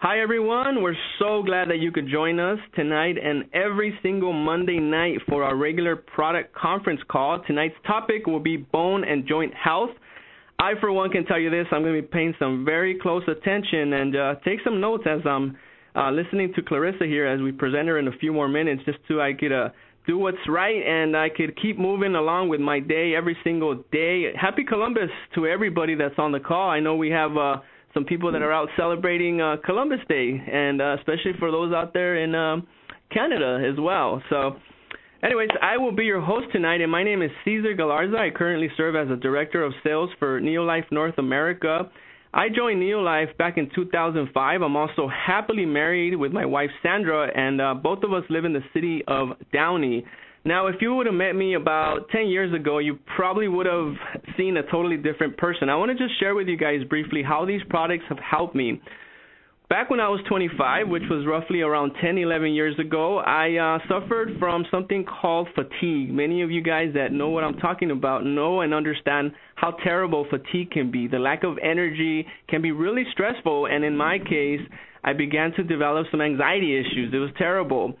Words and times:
Hi, 0.00 0.20
everyone. 0.20 0.80
We're 0.80 0.94
so 1.18 1.42
glad 1.42 1.70
that 1.70 1.78
you 1.80 1.90
could 1.90 2.08
join 2.08 2.38
us 2.38 2.60
tonight 2.76 3.16
and 3.20 3.46
every 3.52 3.98
single 4.00 4.32
Monday 4.32 4.78
night 4.78 5.18
for 5.28 5.42
our 5.42 5.56
regular 5.56 5.96
product 5.96 6.54
conference 6.54 7.00
call. 7.10 7.42
Tonight's 7.44 7.74
topic 7.84 8.24
will 8.24 8.38
be 8.38 8.58
bone 8.58 9.02
and 9.02 9.26
joint 9.26 9.52
health. 9.54 9.90
I, 10.60 10.74
for 10.78 10.92
one, 10.92 11.10
can 11.10 11.26
tell 11.26 11.40
you 11.40 11.50
this 11.50 11.66
I'm 11.72 11.82
going 11.82 11.96
to 11.96 12.02
be 12.02 12.06
paying 12.06 12.32
some 12.38 12.64
very 12.64 12.96
close 12.96 13.24
attention 13.26 13.94
and 13.94 14.16
uh, 14.16 14.34
take 14.44 14.60
some 14.62 14.80
notes 14.80 15.02
as 15.04 15.18
I'm 15.26 15.58
uh, 15.96 16.12
listening 16.12 16.52
to 16.54 16.62
Clarissa 16.62 17.04
here 17.04 17.26
as 17.26 17.40
we 17.40 17.50
present 17.50 17.88
her 17.88 17.98
in 17.98 18.06
a 18.06 18.12
few 18.20 18.32
more 18.32 18.46
minutes 18.46 18.82
just 18.86 18.98
so 19.08 19.20
I 19.20 19.32
could 19.32 19.50
uh, 19.50 19.70
do 20.06 20.16
what's 20.16 20.38
right 20.48 20.80
and 20.80 21.16
I 21.16 21.28
could 21.28 21.60
keep 21.60 21.76
moving 21.76 22.14
along 22.14 22.50
with 22.50 22.60
my 22.60 22.78
day 22.78 23.14
every 23.16 23.36
single 23.42 23.82
day. 23.90 24.26
Happy 24.40 24.62
Columbus 24.62 25.10
to 25.34 25.48
everybody 25.48 25.96
that's 25.96 26.18
on 26.18 26.30
the 26.30 26.38
call. 26.38 26.70
I 26.70 26.78
know 26.78 26.94
we 26.94 27.10
have. 27.10 27.36
Uh, 27.36 27.56
some 27.94 28.04
people 28.04 28.32
that 28.32 28.42
are 28.42 28.52
out 28.52 28.68
celebrating 28.76 29.40
uh, 29.40 29.56
Columbus 29.64 30.00
Day, 30.08 30.40
and 30.52 30.80
uh, 30.80 30.96
especially 30.98 31.32
for 31.38 31.50
those 31.50 31.72
out 31.72 31.92
there 31.92 32.22
in 32.22 32.34
um, 32.34 32.66
Canada 33.12 33.64
as 33.70 33.78
well. 33.80 34.22
So, 34.30 34.56
anyways, 35.22 35.48
I 35.62 35.76
will 35.76 35.92
be 35.94 36.04
your 36.04 36.20
host 36.20 36.46
tonight, 36.52 36.80
and 36.80 36.90
my 36.90 37.02
name 37.02 37.22
is 37.22 37.30
Cesar 37.44 37.74
Galarza. 37.74 38.16
I 38.16 38.30
currently 38.30 38.68
serve 38.76 38.96
as 38.96 39.10
a 39.10 39.16
director 39.16 39.64
of 39.64 39.72
sales 39.82 40.10
for 40.18 40.40
Neolife 40.40 40.90
North 40.90 41.18
America. 41.18 41.90
I 42.34 42.48
joined 42.54 42.82
Neolife 42.82 43.36
back 43.38 43.56
in 43.56 43.70
2005. 43.74 44.62
I'm 44.62 44.76
also 44.76 45.08
happily 45.08 45.64
married 45.64 46.14
with 46.14 46.30
my 46.30 46.44
wife 46.44 46.70
Sandra, 46.82 47.30
and 47.34 47.60
uh, 47.60 47.74
both 47.74 48.02
of 48.02 48.12
us 48.12 48.22
live 48.28 48.44
in 48.44 48.52
the 48.52 48.62
city 48.74 49.02
of 49.08 49.28
Downey. 49.52 50.04
Now, 50.48 50.68
if 50.68 50.76
you 50.80 50.94
would 50.94 51.04
have 51.04 51.14
met 51.14 51.34
me 51.34 51.56
about 51.56 52.08
10 52.10 52.28
years 52.28 52.54
ago, 52.54 52.78
you 52.78 52.98
probably 53.14 53.48
would 53.48 53.66
have 53.66 53.92
seen 54.38 54.56
a 54.56 54.62
totally 54.62 54.96
different 54.96 55.36
person. 55.36 55.68
I 55.68 55.76
want 55.76 55.90
to 55.90 55.94
just 55.94 56.18
share 56.18 56.34
with 56.34 56.48
you 56.48 56.56
guys 56.56 56.82
briefly 56.88 57.22
how 57.22 57.44
these 57.44 57.60
products 57.68 58.04
have 58.08 58.18
helped 58.18 58.54
me. 58.54 58.80
Back 59.68 59.90
when 59.90 60.00
I 60.00 60.08
was 60.08 60.20
25, 60.26 60.88
which 60.88 61.02
was 61.10 61.26
roughly 61.26 61.60
around 61.60 61.92
10, 62.00 62.16
11 62.16 62.52
years 62.52 62.78
ago, 62.78 63.18
I 63.18 63.56
uh, 63.56 63.78
suffered 63.90 64.38
from 64.38 64.64
something 64.70 65.04
called 65.04 65.48
fatigue. 65.54 66.14
Many 66.14 66.40
of 66.40 66.50
you 66.50 66.62
guys 66.62 66.94
that 66.94 67.12
know 67.12 67.28
what 67.28 67.44
I'm 67.44 67.58
talking 67.58 67.90
about 67.90 68.24
know 68.24 68.62
and 68.62 68.72
understand 68.72 69.32
how 69.56 69.72
terrible 69.84 70.26
fatigue 70.30 70.70
can 70.70 70.90
be. 70.90 71.08
The 71.08 71.18
lack 71.18 71.44
of 71.44 71.58
energy 71.62 72.26
can 72.48 72.62
be 72.62 72.72
really 72.72 73.04
stressful, 73.12 73.66
and 73.66 73.84
in 73.84 73.94
my 73.94 74.18
case, 74.18 74.62
I 75.04 75.12
began 75.12 75.52
to 75.56 75.62
develop 75.62 76.06
some 76.10 76.22
anxiety 76.22 76.74
issues. 76.74 77.12
It 77.12 77.18
was 77.18 77.32
terrible. 77.36 77.98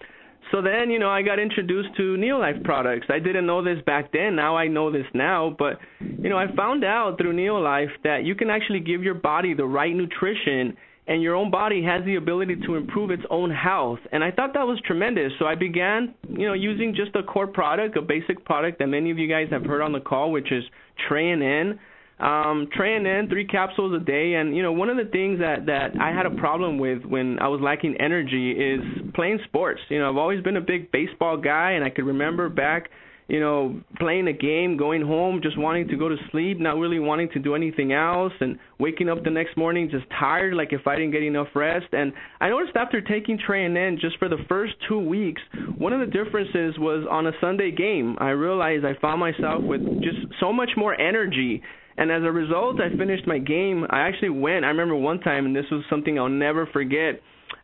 So 0.50 0.62
then, 0.62 0.90
you 0.90 0.98
know, 0.98 1.10
I 1.10 1.22
got 1.22 1.38
introduced 1.38 1.90
to 1.96 2.16
Neolife 2.16 2.64
products. 2.64 3.06
I 3.10 3.18
didn't 3.18 3.46
know 3.46 3.62
this 3.62 3.78
back 3.84 4.12
then. 4.12 4.34
Now 4.34 4.56
I 4.56 4.66
know 4.66 4.90
this 4.90 5.06
now, 5.14 5.54
but 5.58 5.78
you 6.00 6.28
know, 6.28 6.38
I 6.38 6.46
found 6.56 6.84
out 6.84 7.18
through 7.18 7.34
Neolife 7.34 7.90
that 8.04 8.24
you 8.24 8.34
can 8.34 8.48
actually 8.48 8.80
give 8.80 9.02
your 9.02 9.14
body 9.14 9.54
the 9.54 9.66
right 9.66 9.94
nutrition 9.94 10.76
and 11.06 11.22
your 11.22 11.34
own 11.34 11.50
body 11.50 11.82
has 11.82 12.04
the 12.04 12.16
ability 12.16 12.56
to 12.66 12.76
improve 12.76 13.10
its 13.10 13.22
own 13.30 13.50
health. 13.50 13.98
And 14.12 14.22
I 14.22 14.30
thought 14.30 14.52
that 14.54 14.66
was 14.66 14.78
tremendous. 14.86 15.32
So 15.38 15.46
I 15.46 15.54
began, 15.54 16.14
you 16.28 16.46
know, 16.46 16.52
using 16.52 16.94
just 16.94 17.16
a 17.16 17.22
core 17.22 17.46
product, 17.46 17.96
a 17.96 18.02
basic 18.02 18.44
product 18.44 18.78
that 18.78 18.88
many 18.88 19.10
of 19.10 19.18
you 19.18 19.26
guys 19.26 19.48
have 19.50 19.64
heard 19.64 19.80
on 19.80 19.92
the 19.92 20.00
call, 20.00 20.30
which 20.32 20.52
is 20.52 20.64
Tre-en-en 21.08 21.78
um 22.20 22.68
Tre-en-en 22.74 23.28
three 23.28 23.46
capsules 23.46 24.00
a 24.00 24.04
day. 24.04 24.34
And 24.34 24.56
you 24.56 24.62
know 24.62 24.72
one 24.72 24.90
of 24.90 24.96
the 24.96 25.10
things 25.10 25.38
that 25.40 25.66
that 25.66 25.92
I 26.00 26.12
had 26.12 26.26
a 26.26 26.30
problem 26.30 26.78
with 26.78 27.04
when 27.04 27.38
I 27.38 27.48
was 27.48 27.60
lacking 27.60 27.96
energy 28.00 28.52
is 28.52 28.80
playing 29.14 29.38
sports. 29.44 29.80
You 29.88 30.00
know 30.00 30.10
I've 30.10 30.16
always 30.16 30.42
been 30.42 30.56
a 30.56 30.60
big 30.60 30.90
baseball 30.90 31.36
guy 31.36 31.72
and 31.72 31.84
I 31.84 31.90
could 31.90 32.06
remember 32.06 32.48
back 32.48 32.90
you 33.28 33.40
know 33.40 33.78
playing 33.98 34.26
a 34.26 34.32
game 34.32 34.76
going 34.76 35.02
home 35.02 35.40
just 35.42 35.58
wanting 35.58 35.86
to 35.88 35.96
go 35.96 36.08
to 36.08 36.16
sleep 36.30 36.58
not 36.58 36.76
really 36.78 36.98
wanting 36.98 37.28
to 37.30 37.38
do 37.38 37.54
anything 37.54 37.92
else 37.92 38.32
and 38.40 38.58
waking 38.80 39.08
up 39.08 39.22
the 39.22 39.30
next 39.30 39.56
morning 39.56 39.88
just 39.90 40.06
tired 40.18 40.54
like 40.54 40.72
if 40.72 40.86
I 40.86 40.96
didn't 40.96 41.12
get 41.12 41.22
enough 41.22 41.48
rest. 41.54 41.86
And 41.92 42.12
I 42.40 42.48
noticed 42.48 42.74
after 42.76 43.00
taking 43.00 43.38
Tre-en-en 43.38 43.98
just 44.00 44.18
for 44.18 44.28
the 44.28 44.38
first 44.48 44.72
2 44.88 44.98
weeks 44.98 45.42
one 45.76 45.92
of 45.92 46.00
the 46.00 46.06
differences 46.06 46.78
was 46.78 47.06
on 47.10 47.26
a 47.26 47.32
Sunday 47.40 47.70
game 47.70 48.16
I 48.18 48.30
realized 48.30 48.84
I 48.84 48.94
found 49.00 49.20
myself 49.20 49.62
with 49.62 49.82
just 50.02 50.18
so 50.40 50.52
much 50.52 50.70
more 50.76 50.98
energy 50.98 51.62
and 51.98 52.12
as 52.12 52.22
a 52.22 52.30
result, 52.30 52.80
I 52.80 52.96
finished 52.96 53.26
my 53.26 53.38
game. 53.38 53.84
I 53.90 54.06
actually 54.06 54.30
went. 54.30 54.64
I 54.64 54.68
remember 54.68 54.94
one 54.94 55.18
time, 55.20 55.46
and 55.46 55.54
this 55.54 55.64
was 55.70 55.82
something 55.90 56.18
I'll 56.18 56.28
never 56.28 56.66
forget. 56.72 57.20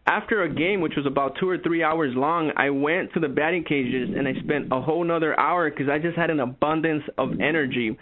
After 0.06 0.42
a 0.42 0.52
game, 0.52 0.80
which 0.80 0.94
was 0.96 1.06
about 1.06 1.36
two 1.40 1.48
or 1.48 1.56
three 1.58 1.82
hours 1.82 2.12
long, 2.16 2.50
I 2.56 2.70
went 2.70 3.12
to 3.14 3.20
the 3.20 3.28
batting 3.28 3.64
cages 3.64 4.10
and 4.14 4.28
I 4.28 4.34
spent 4.42 4.68
a 4.70 4.80
whole 4.80 5.02
another 5.02 5.38
hour 5.38 5.70
because 5.70 5.88
I 5.88 5.98
just 5.98 6.16
had 6.16 6.30
an 6.30 6.40
abundance 6.40 7.04
of 7.16 7.40
energy. 7.40 7.96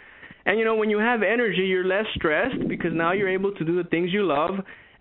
And 0.44 0.59
you 0.59 0.65
know, 0.65 0.75
when 0.75 0.91
you 0.91 0.98
have 0.98 1.22
energy, 1.22 1.62
you're 1.62 1.84
less 1.84 2.06
stressed 2.16 2.66
because 2.66 2.91
now 2.93 3.12
you're 3.12 3.28
able 3.28 3.53
to 3.54 3.64
do 3.64 3.81
the 3.81 3.88
things 3.88 4.12
you 4.12 4.25
love 4.25 4.53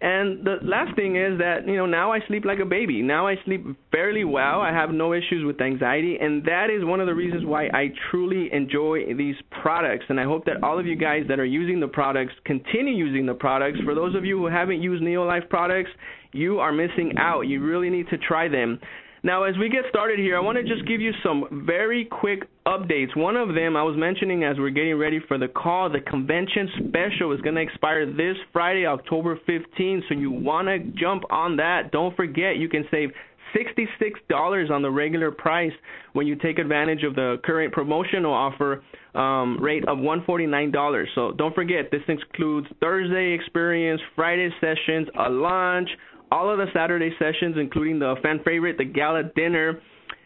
and 0.02 0.44
the 0.44 0.58
last 0.64 0.96
thing 0.96 1.16
is 1.16 1.38
that, 1.38 1.68
you 1.68 1.78
know, 1.78 1.86
now 1.86 2.12
I 2.12 2.20
sleep 2.28 2.44
like 2.44 2.58
a 2.60 2.66
baby. 2.66 3.04
Now 3.04 3.28
I 3.28 3.36
sleep 3.46 3.64
fairly 3.92 4.24
well. 4.24 4.60
I 4.60 4.72
have 4.72 4.90
no 4.90 5.14
issues 5.14 5.46
with 5.46 5.62
anxiety, 5.62 6.18
and 6.20 6.44
that 6.46 6.70
is 6.76 6.84
one 6.84 7.00
of 7.00 7.06
the 7.06 7.14
reasons 7.14 7.46
why 7.46 7.68
I 7.68 7.90
truly 8.10 8.50
enjoy 8.52 9.14
these 9.16 9.36
products. 9.62 10.06
And 10.10 10.20
I 10.20 10.24
hope 10.24 10.46
that 10.46 10.64
all 10.64 10.80
of 10.80 10.88
you 10.88 10.96
guys 10.96 11.26
that 11.30 11.40
are 11.40 11.46
using 11.46 11.80
the 11.80 11.88
products 11.88 12.34
continue 12.46 12.96
using 12.96 13.28
the 13.28 13.36
products. 13.36 13.80
For 13.86 13.94
those 13.94 14.16
of 14.16 14.26
you 14.26 14.40
who 14.40 14.48
haven't 14.48 14.82
used 14.82 15.04
Neolife 15.04 15.48
products, 15.50 15.92
you 16.32 16.60
are 16.60 16.72
missing 16.72 17.14
out. 17.18 17.42
You 17.42 17.64
really 17.64 17.92
need 17.92 18.08
to 18.10 18.18
try 18.18 18.48
them. 18.48 18.80
Now, 19.24 19.44
as 19.44 19.56
we 19.60 19.70
get 19.70 19.84
started 19.88 20.18
here, 20.18 20.36
I 20.36 20.40
want 20.40 20.58
to 20.58 20.64
just 20.64 20.88
give 20.88 21.00
you 21.00 21.12
some 21.24 21.64
very 21.68 22.06
quick 22.06 22.48
updates. 22.66 23.16
One 23.16 23.38
of 23.38 23.54
them 23.54 23.78
I 23.78 23.84
was 23.84 23.96
mentioning 23.96 24.44
as 24.44 24.58
we're 24.58 24.72
getting 24.72 24.98
ready 24.98 25.20
for 25.28 25.38
the 25.38 25.48
call, 25.48 25.92
the 25.92 26.00
convention 26.00 26.68
special 26.88 27.32
is 27.32 27.40
going 27.42 27.54
to 27.54 27.62
expire 27.62 28.08
this 28.08 28.36
Friday, 28.52 28.88
October 28.88 29.40
15th. 29.48 30.02
So 30.10 30.16
you 30.16 30.32
want 30.32 30.68
to 30.70 30.80
jump 31.00 31.24
on 31.30 31.58
that. 31.58 31.92
Don't 31.92 32.16
forget, 32.16 32.58
you 32.58 32.68
can 32.68 32.84
save 32.90 33.12
$66 33.56 34.72
on 34.72 34.82
the 34.82 34.90
regular 34.90 35.32
price 35.32 35.74
when 36.14 36.26
you 36.26 36.36
take 36.36 36.58
advantage 36.58 37.04
of 37.04 37.14
the 37.14 37.38
current 37.44 37.74
promotional 37.74 38.34
offer 38.34 38.84
um, 39.14 39.62
rate 39.62 39.88
of 39.88 39.98
$149. 39.98 41.06
So 41.16 41.34
don't 41.34 41.54
forget, 41.54 41.92
this 41.92 42.02
includes 42.08 42.68
Thursday 42.80 43.34
experience, 43.34 44.02
Friday 44.16 44.50
sessions, 44.60 45.08
a 45.20 45.30
lunch, 45.30 45.90
all 46.32 46.50
of 46.50 46.58
the 46.58 46.66
Saturday 46.74 47.12
sessions, 47.20 47.58
including 47.60 48.00
the 48.00 48.16
fan 48.24 48.40
favorite, 48.46 48.78
the 48.78 48.86
gala 48.86 49.24
dinner. 49.36 49.82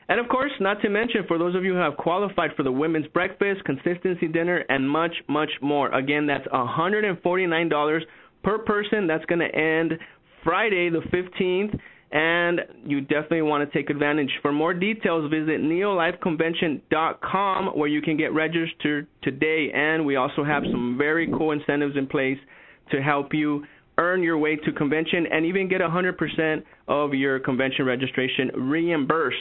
And 0.07 0.19
of 0.19 0.29
course, 0.29 0.51
not 0.59 0.79
to 0.81 0.89
mention 0.89 1.23
for 1.27 1.39
those 1.39 1.55
of 1.55 1.63
you 1.63 1.73
who 1.73 1.79
have 1.79 1.97
qualified 1.97 2.51
for 2.55 2.61
the 2.61 2.71
women's 2.71 3.07
breakfast, 3.07 3.63
consistency 3.65 4.27
dinner, 4.27 4.63
and 4.69 4.87
much, 4.87 5.15
much 5.27 5.49
more. 5.61 5.91
Again, 5.93 6.27
that's 6.27 6.45
$149 6.47 8.01
per 8.43 8.59
person. 8.59 9.07
That's 9.07 9.25
going 9.25 9.39
to 9.39 9.55
end 9.55 9.93
Friday 10.43 10.91
the 10.91 10.99
15th. 10.99 11.79
And 12.11 12.61
you 12.85 13.01
definitely 13.01 13.41
want 13.41 13.67
to 13.69 13.77
take 13.77 13.89
advantage. 13.89 14.29
For 14.43 14.53
more 14.53 14.75
details, 14.75 15.27
visit 15.31 15.59
neolifeconvention.com 15.59 17.77
where 17.77 17.89
you 17.89 18.01
can 18.01 18.15
get 18.15 18.31
registered 18.31 19.07
today. 19.23 19.71
And 19.73 20.05
we 20.05 20.15
also 20.15 20.43
have 20.43 20.61
some 20.71 20.97
very 20.99 21.27
cool 21.35 21.51
incentives 21.51 21.97
in 21.97 22.05
place 22.05 22.37
to 22.91 23.01
help 23.01 23.33
you 23.33 23.65
earn 23.97 24.23
your 24.23 24.37
way 24.37 24.55
to 24.55 24.71
convention 24.71 25.25
and 25.31 25.45
even 25.45 25.67
get 25.67 25.81
100% 25.81 26.63
of 26.87 27.13
your 27.13 27.39
convention 27.39 27.85
registration 27.85 28.51
reimbursed. 28.55 29.37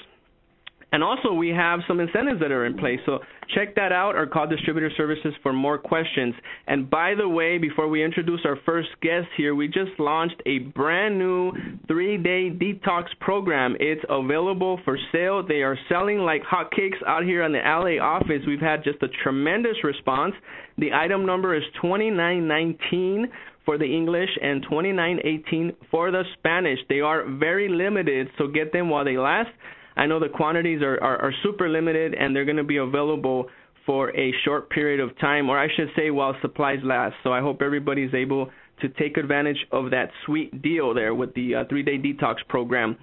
And 0.94 1.02
also, 1.02 1.32
we 1.32 1.48
have 1.48 1.80
some 1.88 1.98
incentives 1.98 2.38
that 2.38 2.52
are 2.52 2.66
in 2.66 2.78
place. 2.78 3.00
So 3.04 3.18
check 3.52 3.74
that 3.74 3.90
out 3.90 4.14
or 4.14 4.28
call 4.28 4.46
Distributor 4.46 4.92
Services 4.96 5.34
for 5.42 5.52
more 5.52 5.76
questions. 5.76 6.34
And 6.68 6.88
by 6.88 7.16
the 7.16 7.28
way, 7.28 7.58
before 7.58 7.88
we 7.88 8.04
introduce 8.04 8.42
our 8.44 8.56
first 8.64 8.90
guest 9.02 9.26
here, 9.36 9.56
we 9.56 9.66
just 9.66 9.90
launched 9.98 10.40
a 10.46 10.58
brand 10.58 11.18
new 11.18 11.50
three 11.88 12.16
day 12.16 12.48
detox 12.48 13.06
program. 13.18 13.74
It's 13.80 14.04
available 14.08 14.78
for 14.84 14.96
sale. 15.10 15.44
They 15.44 15.62
are 15.62 15.76
selling 15.88 16.18
like 16.18 16.42
hotcakes 16.44 17.02
out 17.08 17.24
here 17.24 17.42
in 17.42 17.50
the 17.50 17.58
LA 17.58 18.00
office. 18.00 18.42
We've 18.46 18.60
had 18.60 18.84
just 18.84 19.02
a 19.02 19.08
tremendous 19.24 19.82
response. 19.82 20.34
The 20.78 20.92
item 20.92 21.26
number 21.26 21.56
is 21.56 21.64
2919 21.82 23.26
for 23.64 23.78
the 23.78 23.84
English 23.84 24.30
and 24.40 24.62
2918 24.62 25.72
for 25.90 26.10
the 26.10 26.22
Spanish. 26.38 26.78
They 26.88 27.00
are 27.00 27.24
very 27.28 27.68
limited, 27.68 28.28
so 28.38 28.46
get 28.46 28.72
them 28.72 28.90
while 28.90 29.04
they 29.04 29.16
last. 29.16 29.50
I 29.96 30.06
know 30.06 30.18
the 30.18 30.28
quantities 30.28 30.82
are, 30.82 31.02
are, 31.02 31.18
are 31.18 31.32
super 31.42 31.68
limited 31.68 32.14
and 32.14 32.34
they're 32.34 32.44
going 32.44 32.56
to 32.56 32.64
be 32.64 32.78
available 32.78 33.48
for 33.86 34.16
a 34.16 34.32
short 34.44 34.70
period 34.70 35.00
of 35.00 35.16
time, 35.18 35.50
or 35.50 35.58
I 35.58 35.68
should 35.76 35.88
say 35.96 36.10
while 36.10 36.34
supplies 36.40 36.78
last. 36.82 37.14
So 37.22 37.32
I 37.32 37.40
hope 37.40 37.60
everybody's 37.62 38.14
able 38.14 38.50
to 38.80 38.88
take 38.88 39.16
advantage 39.16 39.58
of 39.72 39.90
that 39.90 40.10
sweet 40.26 40.62
deal 40.62 40.94
there 40.94 41.14
with 41.14 41.34
the 41.34 41.54
uh, 41.54 41.64
three 41.68 41.82
day 41.82 41.98
detox 41.98 42.36
program. 42.48 42.96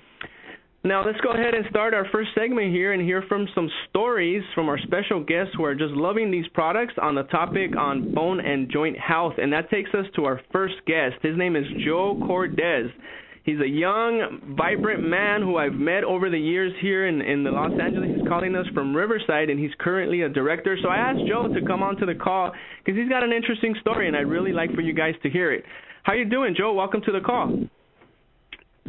Now, 0.84 1.06
let's 1.06 1.22
go 1.22 1.30
ahead 1.32 1.54
and 1.54 1.64
start 1.70 1.94
our 1.94 2.08
first 2.12 2.32
segment 2.34 2.74
here 2.74 2.94
and 2.94 3.04
hear 3.04 3.24
from 3.30 3.48
some 3.54 3.70
stories 3.90 4.42
from 4.56 4.68
our 4.68 4.80
special 4.80 5.24
guests 5.24 5.54
who 5.56 5.64
are 5.64 5.76
just 5.76 5.94
loving 5.94 6.32
these 6.32 6.48
products 6.56 6.96
on 7.00 7.14
the 7.14 7.22
topic 7.24 7.78
on 7.78 8.16
bone 8.16 8.40
and 8.40 8.68
joint 8.72 8.98
health. 8.98 9.34
And 9.38 9.54
that 9.54 9.70
takes 9.70 9.92
us 9.94 10.08
to 10.16 10.26
our 10.26 10.42
first 10.52 10.74
guest. 10.88 11.18
His 11.22 11.38
name 11.38 11.56
is 11.56 11.66
Joe 11.86 12.20
Cordes. 12.26 12.90
He's 13.44 13.60
a 13.60 13.68
young, 13.68 14.56
vibrant 14.58 15.08
man 15.08 15.44
who 15.44 15.58
I've 15.58 15.74
met 15.74 16.04
over 16.04 16.32
the 16.32 16.40
years 16.40 16.74
here 16.82 17.08
in, 17.08 17.22
in 17.22 17.44
the 17.44 17.52
Los 17.52 17.80
Angeles. 17.80 18.10
He's 18.16 18.28
calling 18.28 18.56
us 18.56 18.66
from 18.74 18.96
Riverside, 18.96 19.52
and 19.52 19.60
he's 19.60 19.72
currently 19.80 20.24
a 20.24 20.30
director. 20.30 20.78
So 20.82 20.90
I 20.90 20.98
asked 20.98 21.28
Joe 21.28 21.48
to 21.48 21.62
come 21.66 21.84
on 21.84 21.96
to 21.98 22.08
the 22.08 22.16
call 22.16 22.54
because 22.84 23.00
he's 23.00 23.10
got 23.10 23.24
an 23.24 23.32
interesting 23.32 23.76
story, 23.82 24.08
and 24.08 24.18
I'd 24.18 24.22
really 24.22 24.52
like 24.52 24.74
for 24.74 24.82
you 24.82 24.94
guys 24.94 25.14
to 25.22 25.30
hear 25.30 25.54
it. 25.54 25.64
How 26.04 26.14
you 26.14 26.26
doing, 26.26 26.56
Joe? 26.58 26.74
Welcome 26.74 27.02
to 27.06 27.12
the 27.12 27.22
call. 27.22 27.68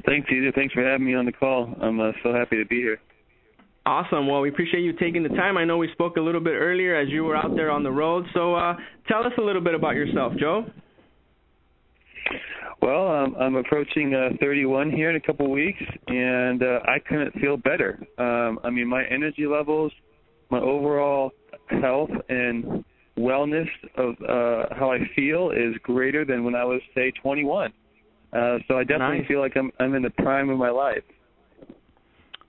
Thanks, 0.06 0.28
Edith. 0.32 0.54
Thanks 0.54 0.74
for 0.74 0.82
having 0.84 1.06
me 1.06 1.14
on 1.14 1.26
the 1.26 1.32
call. 1.32 1.72
I'm 1.80 2.00
uh, 2.00 2.12
so 2.22 2.32
happy 2.32 2.56
to 2.56 2.64
be 2.64 2.76
here. 2.76 3.00
Awesome. 3.84 4.28
Well, 4.28 4.40
we 4.40 4.48
appreciate 4.48 4.80
you 4.80 4.92
taking 4.92 5.22
the 5.22 5.28
time. 5.30 5.56
I 5.56 5.64
know 5.64 5.76
we 5.76 5.88
spoke 5.92 6.16
a 6.16 6.20
little 6.20 6.40
bit 6.40 6.54
earlier 6.54 6.94
as 6.94 7.08
you 7.08 7.24
were 7.24 7.36
out 7.36 7.54
there 7.56 7.70
on 7.70 7.82
the 7.82 7.90
road. 7.90 8.24
So 8.32 8.54
uh, 8.54 8.76
tell 9.08 9.20
us 9.20 9.32
a 9.38 9.40
little 9.40 9.62
bit 9.62 9.74
about 9.74 9.94
yourself, 9.94 10.32
Joe. 10.38 10.66
Well, 12.80 13.08
um, 13.08 13.36
I'm 13.40 13.56
approaching 13.56 14.14
uh, 14.14 14.36
31 14.40 14.90
here 14.90 15.10
in 15.10 15.16
a 15.16 15.20
couple 15.20 15.48
weeks, 15.50 15.82
and 16.08 16.62
uh, 16.62 16.80
I 16.84 16.98
couldn't 16.98 17.32
feel 17.34 17.56
better. 17.56 17.98
Um, 18.18 18.58
I 18.64 18.70
mean, 18.70 18.88
my 18.88 19.04
energy 19.04 19.46
levels, 19.46 19.92
my 20.50 20.58
overall 20.58 21.30
health 21.80 22.10
and 22.28 22.84
wellness 23.18 23.68
of 23.96 24.14
uh, 24.22 24.74
how 24.74 24.90
I 24.92 24.98
feel 25.14 25.50
is 25.50 25.76
greater 25.82 26.24
than 26.24 26.44
when 26.44 26.54
I 26.54 26.64
was, 26.64 26.80
say, 26.94 27.12
21. 27.22 27.72
Uh, 28.32 28.58
so 28.66 28.78
I 28.78 28.84
definitely 28.84 29.18
nice. 29.18 29.28
feel 29.28 29.40
like 29.40 29.52
I'm 29.56 29.70
I'm 29.78 29.94
in 29.94 30.02
the 30.02 30.10
prime 30.10 30.48
of 30.48 30.58
my 30.58 30.70
life. 30.70 31.02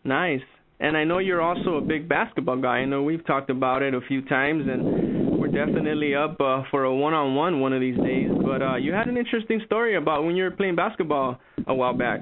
Nice. 0.03 0.41
And 0.79 0.97
I 0.97 1.03
know 1.03 1.19
you're 1.19 1.41
also 1.41 1.75
a 1.75 1.81
big 1.81 2.09
basketball 2.09 2.59
guy. 2.61 2.77
I 2.77 2.85
know 2.85 3.03
we've 3.03 3.25
talked 3.25 3.49
about 3.49 3.81
it 3.81 3.93
a 3.93 4.01
few 4.01 4.21
times, 4.25 4.65
and 4.67 5.39
we're 5.39 5.47
definitely 5.47 6.15
up 6.15 6.39
uh, 6.41 6.63
for 6.71 6.83
a 6.83 6.93
one-on-one 6.93 7.61
one 7.61 7.73
of 7.73 7.79
these 7.79 7.97
days. 7.97 8.29
But 8.43 8.61
uh, 8.61 8.75
you 8.75 8.91
had 8.91 9.07
an 9.07 9.15
interesting 9.15 9.61
story 9.65 9.95
about 9.95 10.25
when 10.25 10.35
you 10.35 10.43
were 10.43 10.51
playing 10.51 10.75
basketball 10.75 11.39
a 11.67 11.73
while 11.73 11.93
back. 11.93 12.21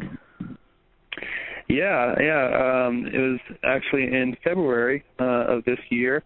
Yeah, 1.69 2.13
yeah. 2.19 2.85
Um, 2.87 3.07
it 3.11 3.17
was 3.17 3.39
actually 3.63 4.03
in 4.03 4.35
February 4.43 5.03
uh, 5.19 5.45
of 5.55 5.63
this 5.65 5.79
year. 5.89 6.23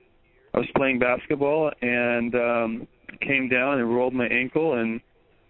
I 0.53 0.57
was 0.59 0.67
playing 0.75 0.99
basketball 0.99 1.71
and 1.81 2.33
um, 2.35 2.87
came 3.21 3.49
down 3.49 3.79
and 3.79 3.93
rolled 3.93 4.13
my 4.13 4.27
ankle 4.27 4.79
and 4.79 4.99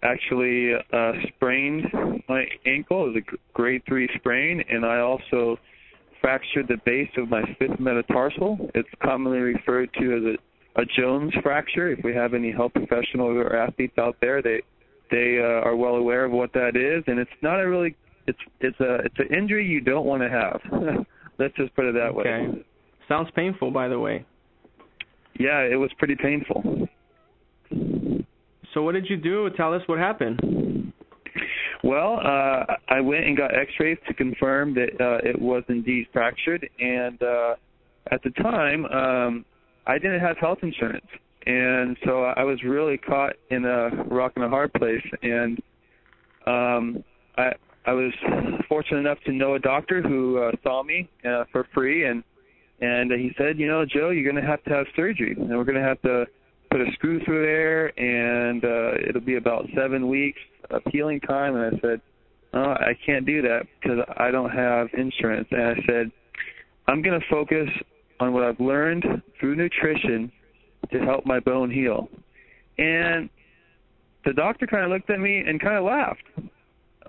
actually 0.06 0.72
uh, 0.92 1.12
sprained 1.34 1.84
my 2.28 2.44
ankle. 2.64 3.06
It 3.06 3.14
was 3.14 3.16
a 3.16 3.52
grade 3.52 3.82
three 3.86 4.08
sprain, 4.16 4.62
and 4.68 4.84
I 4.84 5.00
also 5.00 5.58
fractured 6.20 6.68
the 6.68 6.78
base 6.84 7.10
of 7.16 7.28
my 7.28 7.42
fifth 7.58 7.78
metatarsal. 7.78 8.70
It's 8.74 8.88
commonly 9.02 9.38
referred 9.38 9.90
to 9.94 10.16
as 10.16 10.22
a, 10.76 10.82
a 10.82 10.84
Jones 10.98 11.32
fracture. 11.42 11.92
If 11.92 12.04
we 12.04 12.14
have 12.14 12.34
any 12.34 12.52
health 12.52 12.72
professionals 12.72 13.36
or 13.36 13.56
athletes 13.56 13.98
out 13.98 14.16
there, 14.20 14.42
they 14.42 14.62
they 15.10 15.38
uh, 15.40 15.66
are 15.66 15.76
well 15.76 15.94
aware 15.94 16.24
of 16.24 16.32
what 16.32 16.52
that 16.54 16.76
is, 16.76 17.04
and 17.06 17.18
it's 17.18 17.30
not 17.42 17.60
a 17.60 17.68
really 17.68 17.94
it's 18.26 18.38
it's 18.60 18.78
a 18.80 18.96
it's 19.04 19.18
an 19.18 19.36
injury 19.36 19.66
you 19.66 19.80
don't 19.80 20.06
want 20.06 20.22
to 20.22 20.28
have. 20.28 20.60
Let's 21.38 21.54
just 21.56 21.74
put 21.76 21.84
it 21.84 21.94
that 21.94 22.14
way. 22.14 22.24
okay. 22.24 22.48
way. 22.48 22.64
Sounds 23.08 23.28
painful, 23.36 23.70
by 23.70 23.88
the 23.88 23.98
way. 23.98 24.24
Yeah, 25.38 25.60
it 25.60 25.76
was 25.76 25.90
pretty 25.98 26.16
painful. 26.16 26.88
So 28.76 28.82
what 28.82 28.92
did 28.92 29.08
you 29.08 29.16
do? 29.16 29.48
Tell 29.56 29.72
us 29.72 29.80
what 29.86 29.98
happened. 29.98 30.92
Well, 31.82 32.20
uh, 32.22 32.74
I 32.90 33.00
went 33.00 33.24
and 33.24 33.34
got 33.34 33.56
X-rays 33.56 33.96
to 34.06 34.12
confirm 34.12 34.74
that 34.74 34.90
uh, 35.00 35.26
it 35.26 35.40
was 35.40 35.62
indeed 35.70 36.08
fractured, 36.12 36.68
and 36.78 37.22
uh, 37.22 37.54
at 38.12 38.22
the 38.22 38.28
time, 38.42 38.84
um, 38.84 39.46
I 39.86 39.96
didn't 39.96 40.20
have 40.20 40.36
health 40.36 40.58
insurance, 40.60 41.06
and 41.46 41.96
so 42.04 42.24
I 42.24 42.44
was 42.44 42.62
really 42.64 42.98
caught 42.98 43.32
in 43.50 43.64
a 43.64 44.04
rock 44.10 44.32
and 44.36 44.44
a 44.44 44.48
hard 44.50 44.74
place. 44.74 45.04
And 45.22 45.58
um, 46.46 47.02
I 47.38 47.52
I 47.86 47.92
was 47.94 48.12
fortunate 48.68 48.98
enough 48.98 49.18
to 49.24 49.32
know 49.32 49.54
a 49.54 49.58
doctor 49.58 50.02
who 50.02 50.36
uh, 50.36 50.52
saw 50.62 50.82
me 50.82 51.08
uh, 51.26 51.44
for 51.50 51.66
free, 51.72 52.04
and 52.04 52.22
and 52.82 53.10
he 53.10 53.30
said, 53.38 53.58
you 53.58 53.68
know, 53.68 53.86
Joe, 53.86 54.10
you're 54.10 54.30
going 54.30 54.42
to 54.42 54.46
have 54.46 54.62
to 54.64 54.70
have 54.70 54.84
surgery, 54.94 55.34
and 55.38 55.48
we're 55.48 55.64
going 55.64 55.80
to 55.80 55.88
have 55.88 56.02
to 56.02 56.26
put 56.70 56.80
a 56.80 56.90
screw 56.92 57.22
through 57.24 57.44
there, 57.44 57.98
and 57.98 58.64
uh, 58.64 59.08
it'll 59.08 59.20
be 59.20 59.36
about 59.36 59.66
seven 59.76 60.08
weeks 60.08 60.40
of 60.70 60.82
healing 60.90 61.20
time. 61.20 61.56
And 61.56 61.76
I 61.76 61.80
said, 61.80 62.00
oh, 62.54 62.72
I 62.72 62.92
can't 63.04 63.26
do 63.26 63.42
that 63.42 63.66
because 63.80 63.98
I 64.16 64.30
don't 64.30 64.50
have 64.50 64.88
insurance. 64.96 65.48
And 65.50 65.62
I 65.62 65.74
said, 65.86 66.10
I'm 66.88 67.02
going 67.02 67.18
to 67.18 67.26
focus 67.30 67.68
on 68.20 68.32
what 68.32 68.44
I've 68.44 68.60
learned 68.60 69.04
through 69.38 69.56
nutrition 69.56 70.32
to 70.92 71.00
help 71.00 71.26
my 71.26 71.40
bone 71.40 71.70
heal. 71.70 72.08
And 72.78 73.28
the 74.24 74.32
doctor 74.32 74.66
kind 74.66 74.84
of 74.84 74.90
looked 74.90 75.10
at 75.10 75.20
me 75.20 75.38
and 75.38 75.60
kind 75.60 75.76
of 75.76 75.84
laughed, 75.84 76.24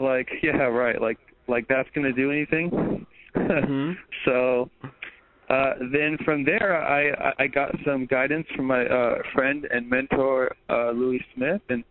like, 0.01 0.27
yeah, 0.43 0.63
right, 0.63 1.01
like 1.01 1.17
like 1.47 1.67
that's 1.67 1.89
going 1.95 2.05
to 2.05 2.13
do 2.13 2.31
anything. 2.31 3.05
Mm-hmm. 3.37 3.91
so 4.25 4.67
uh, 5.49 5.73
then 5.93 6.17
from 6.25 6.43
there, 6.43 6.75
I 6.85 7.33
I 7.43 7.47
got 7.47 7.73
some 7.85 8.05
guidance 8.05 8.47
from 8.55 8.65
my 8.65 8.85
uh, 8.85 9.15
friend 9.33 9.65
and 9.71 9.89
mentor 9.89 10.55
uh, 10.69 10.91
Louis 10.91 11.23
Smith 11.35 11.61
and 11.69 11.83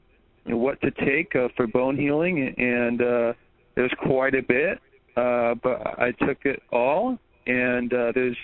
you 0.45 0.53
know, 0.53 0.59
what 0.59 0.81
to 0.83 0.91
take 0.91 1.35
uh, 1.35 1.49
for 1.57 1.67
bone 1.67 1.97
healing, 1.97 2.55
and 2.59 3.01
uh, 3.01 3.33
there's 3.75 3.93
quite 4.03 4.35
a 4.35 4.43
bit, 4.43 4.79
uh, 5.17 5.55
but 5.63 5.99
I 5.99 6.13
took 6.27 6.45
it 6.45 6.63
all, 6.71 7.19
and 7.47 7.93
uh, 7.93 8.13
there's 8.15 8.37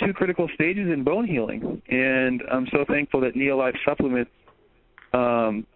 two 0.00 0.12
critical 0.12 0.48
stages 0.54 0.88
in 0.92 1.02
bone 1.04 1.26
healing, 1.26 1.82
and 1.88 2.42
I'm 2.50 2.66
so 2.70 2.84
thankful 2.88 3.20
that 3.22 3.34
Neolife 3.34 3.76
supplements 3.84 4.30
um, 5.12 5.66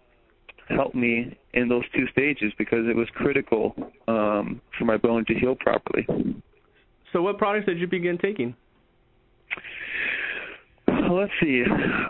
helped 0.69 0.95
me 0.95 1.37
in 1.55 1.69
those 1.69 1.85
two 1.95 2.07
stages 2.13 2.53
because 2.59 2.87
it 2.89 2.97
was 2.97 3.09
critical 3.15 3.75
um, 4.09 4.61
for 4.79 4.85
my 4.85 4.97
bone 4.97 5.25
to 5.27 5.35
heal 5.35 5.57
properly. 5.57 6.07
So 7.13 7.23
what 7.23 7.39
products 7.39 7.67
did 7.67 7.79
you 7.79 7.87
begin 7.87 8.19
taking? 8.19 8.55
Let's 10.89 11.33
see. 11.43 11.63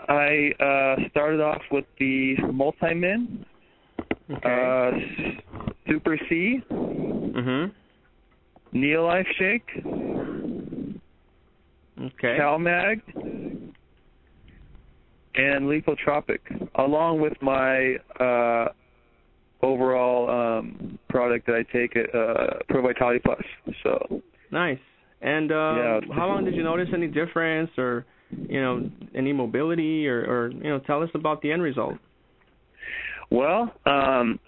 I 0.07 0.51
uh, 0.59 1.09
started 1.09 1.41
off 1.41 1.61
with 1.71 1.85
the 1.99 2.35
multi-min, 2.53 3.45
Okay. 4.31 4.39
uh, 4.45 5.61
Super 5.87 6.17
C, 6.29 6.61
mhm. 6.71 7.71
Neolife 8.73 9.27
Shake, 9.37 9.69
Okay. 12.01 12.37
CalMag, 12.39 13.01
and 15.35 15.65
Lipotropic, 15.65 16.39
along 16.75 17.19
with 17.19 17.33
my 17.41 17.95
uh, 18.19 18.69
overall 19.61 20.29
um, 20.29 20.97
product 21.09 21.45
that 21.47 21.55
I 21.55 21.63
take, 21.71 21.95
uh, 21.97 22.59
Pro 22.69 22.81
Vitality 22.81 23.19
Plus. 23.23 23.43
So 23.83 24.21
Nice. 24.51 24.79
And 25.23 25.51
uh, 25.51 25.55
Yeah. 25.55 25.99
how 26.13 26.27
long 26.27 26.43
did 26.45 26.53
you 26.53 26.63
notice 26.63 26.89
any 26.93 27.07
difference, 27.07 27.71
or 27.77 28.05
you 28.49 28.61
know, 28.61 28.89
any 29.15 29.31
mobility, 29.31 30.07
or, 30.07 30.19
or 30.25 30.51
you 30.51 30.69
know, 30.69 30.79
tell 30.79 31.01
us 31.01 31.09
about 31.13 31.41
the 31.41 31.51
end 31.51 31.61
result. 31.61 31.95
Well, 33.31 33.71
um, 33.85 34.39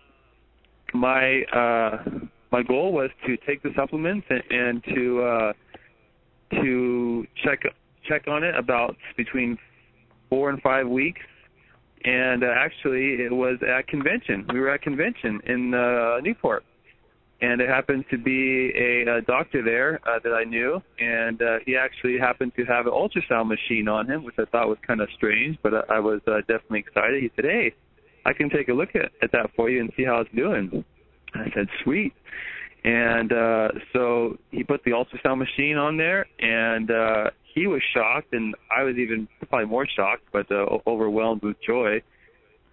my 0.94 1.42
uh, 1.54 2.04
my 2.52 2.62
goal 2.64 2.92
was 2.94 3.10
to 3.26 3.38
take 3.48 3.64
the 3.64 3.72
supplements 3.76 4.28
and, 4.30 4.44
and 4.50 4.84
to 4.96 5.24
uh, 5.24 5.54
to 6.62 7.26
check 7.44 7.60
check 8.08 8.28
on 8.28 8.44
it 8.44 8.56
about 8.56 8.96
between 9.18 9.58
four 10.30 10.50
and 10.50 10.62
five 10.62 10.88
weeks. 10.88 11.22
And 12.04 12.44
uh, 12.44 12.48
actually, 12.56 13.24
it 13.26 13.32
was 13.32 13.58
at 13.68 13.88
convention. 13.88 14.46
We 14.54 14.60
were 14.60 14.70
at 14.70 14.82
convention 14.82 15.40
in 15.48 15.74
uh, 15.74 16.20
Newport, 16.22 16.64
and 17.42 17.62
it 17.62 17.70
happened 17.70 18.06
to 18.12 18.18
be 18.18 18.72
a, 18.76 19.18
a 19.18 19.22
doctor 19.22 19.64
there 19.64 20.00
uh, 20.08 20.20
that 20.24 20.34
I 20.34 20.44
knew, 20.44 20.82
and 21.00 21.42
uh, 21.42 21.58
he 21.66 21.76
actually 21.76 22.18
happened 22.18 22.54
to 22.56 22.66
have 22.66 22.88
an 22.88 22.94
ultrasound 22.94 23.48
machine 23.48 23.88
on 23.88 24.10
him, 24.10 24.24
which 24.24 24.36
I 24.40 24.46
thought 24.46 24.68
was 24.68 24.78
kind 24.86 25.02
of 25.02 25.10
strange, 25.16 25.58
but 25.62 25.74
I, 25.74 25.96
I 25.96 26.00
was 26.00 26.22
uh, 26.28 26.40
definitely 26.48 26.80
excited. 26.80 27.22
He 27.22 27.32
said, 27.36 27.46
"Hey, 27.46 27.74
I 28.26 28.34
can 28.34 28.50
take 28.50 28.70
a 28.70 28.74
look 28.74 28.96
at, 28.96 29.12
at 29.22 29.32
that 29.34 29.52
for 29.56 29.70
you 29.70 29.82
and 29.82 29.92
see 29.98 30.04
how 30.04 30.22
it's 30.22 30.34
doing." 30.36 30.84
I 31.34 31.52
said, 31.54 31.68
"Sweet." 31.84 32.14
And 32.84 33.34
uh 33.34 33.70
so 33.94 34.38
he 34.52 34.64
put 34.64 34.84
the 34.84 34.92
ultrasound 34.92 35.40
machine 35.40 35.76
on 35.76 35.98
there, 35.98 36.28
and 36.40 36.92
uh 36.92 37.32
he 37.56 37.68
was 37.68 37.82
shocked, 37.94 38.34
and 38.34 38.54
I 38.70 38.84
was 38.84 38.98
even 38.98 39.28
probably 39.50 39.68
more 39.68 39.88
shocked, 39.88 40.24
but 40.32 40.52
uh, 40.52 40.66
overwhelmed 40.86 41.42
with 41.42 41.56
joy. 41.66 42.02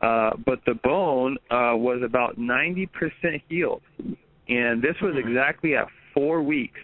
Uh, 0.02 0.30
but 0.44 0.58
the 0.66 0.74
bone 0.74 1.36
uh, 1.48 1.72
was 1.76 2.02
about 2.04 2.36
90% 2.36 2.88
healed, 3.48 3.82
and 4.52 4.82
this 4.82 4.96
was 5.00 5.14
exactly 5.16 5.74
at 5.76 5.86
four 6.12 6.42
weeks. 6.42 6.80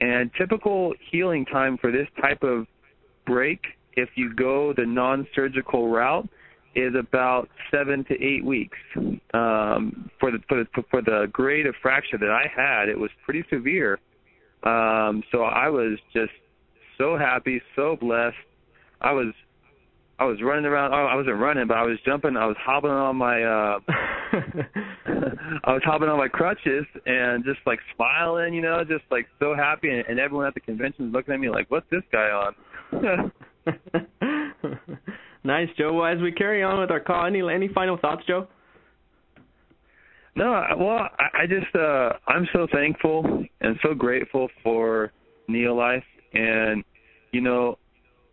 And 0.00 0.30
typical 0.36 0.94
healing 1.10 1.46
time 1.46 1.78
for 1.78 1.90
this 1.90 2.08
type 2.20 2.42
of 2.42 2.66
break, 3.26 3.60
if 3.94 4.10
you 4.14 4.34
go 4.34 4.74
the 4.76 4.84
non-surgical 4.84 5.88
route, 5.88 6.28
is 6.74 6.94
about 6.98 7.48
seven 7.70 8.04
to 8.04 8.14
eight 8.22 8.44
weeks. 8.44 8.78
Um, 9.32 10.10
for 10.18 10.30
the 10.30 10.38
for 10.48 10.64
the 10.64 10.82
for 10.90 11.02
the 11.02 11.28
grade 11.32 11.66
of 11.66 11.74
fracture 11.80 12.18
that 12.18 12.30
I 12.30 12.50
had, 12.54 12.88
it 12.88 12.98
was 12.98 13.10
pretty 13.24 13.44
severe. 13.50 13.98
Um, 14.64 15.22
so 15.30 15.42
I 15.42 15.68
was 15.68 15.98
just 16.12 16.32
so 16.98 17.16
happy, 17.16 17.60
so 17.74 17.96
blessed. 18.00 18.36
I 19.00 19.12
was 19.12 19.34
I 20.22 20.24
was 20.24 20.40
running 20.40 20.66
around. 20.66 20.92
Oh, 20.94 21.06
I 21.06 21.16
wasn't 21.16 21.40
running, 21.40 21.66
but 21.66 21.76
I 21.76 21.82
was 21.82 21.98
jumping. 22.06 22.36
I 22.36 22.46
was 22.46 22.56
hobbling 22.60 22.92
on 22.92 23.16
my 23.16 23.42
uh 23.42 23.80
I 25.64 25.72
was 25.72 25.82
hobbling 25.84 26.10
on 26.10 26.18
my 26.18 26.28
crutches 26.28 26.86
and 27.06 27.44
just 27.44 27.58
like 27.66 27.80
smiling, 27.96 28.54
you 28.54 28.62
know, 28.62 28.84
just 28.84 29.02
like 29.10 29.26
so 29.40 29.56
happy. 29.56 29.90
And, 29.90 30.04
and 30.08 30.20
everyone 30.20 30.46
at 30.46 30.54
the 30.54 30.60
convention 30.60 31.06
was 31.06 31.12
looking 31.12 31.34
at 31.34 31.40
me 31.40 31.50
like, 31.50 31.68
"What's 31.72 31.90
this 31.90 32.04
guy 32.12 32.28
on?" 32.30 33.32
nice, 35.44 35.68
Joe. 35.76 35.92
Well, 35.94 36.06
as 36.06 36.20
we 36.20 36.30
carry 36.30 36.62
on 36.62 36.80
with 36.80 36.92
our 36.92 37.00
call, 37.00 37.26
any 37.26 37.40
any 37.40 37.66
final 37.74 37.98
thoughts, 37.98 38.22
Joe? 38.24 38.46
No, 40.36 40.64
well, 40.78 41.08
I, 41.18 41.42
I 41.42 41.46
just 41.48 41.74
uh 41.74 42.10
I'm 42.28 42.46
so 42.52 42.68
thankful 42.72 43.44
and 43.60 43.76
so 43.82 43.92
grateful 43.92 44.46
for 44.62 45.10
Neolife, 45.50 46.04
and 46.32 46.84
you 47.32 47.40
know, 47.40 47.76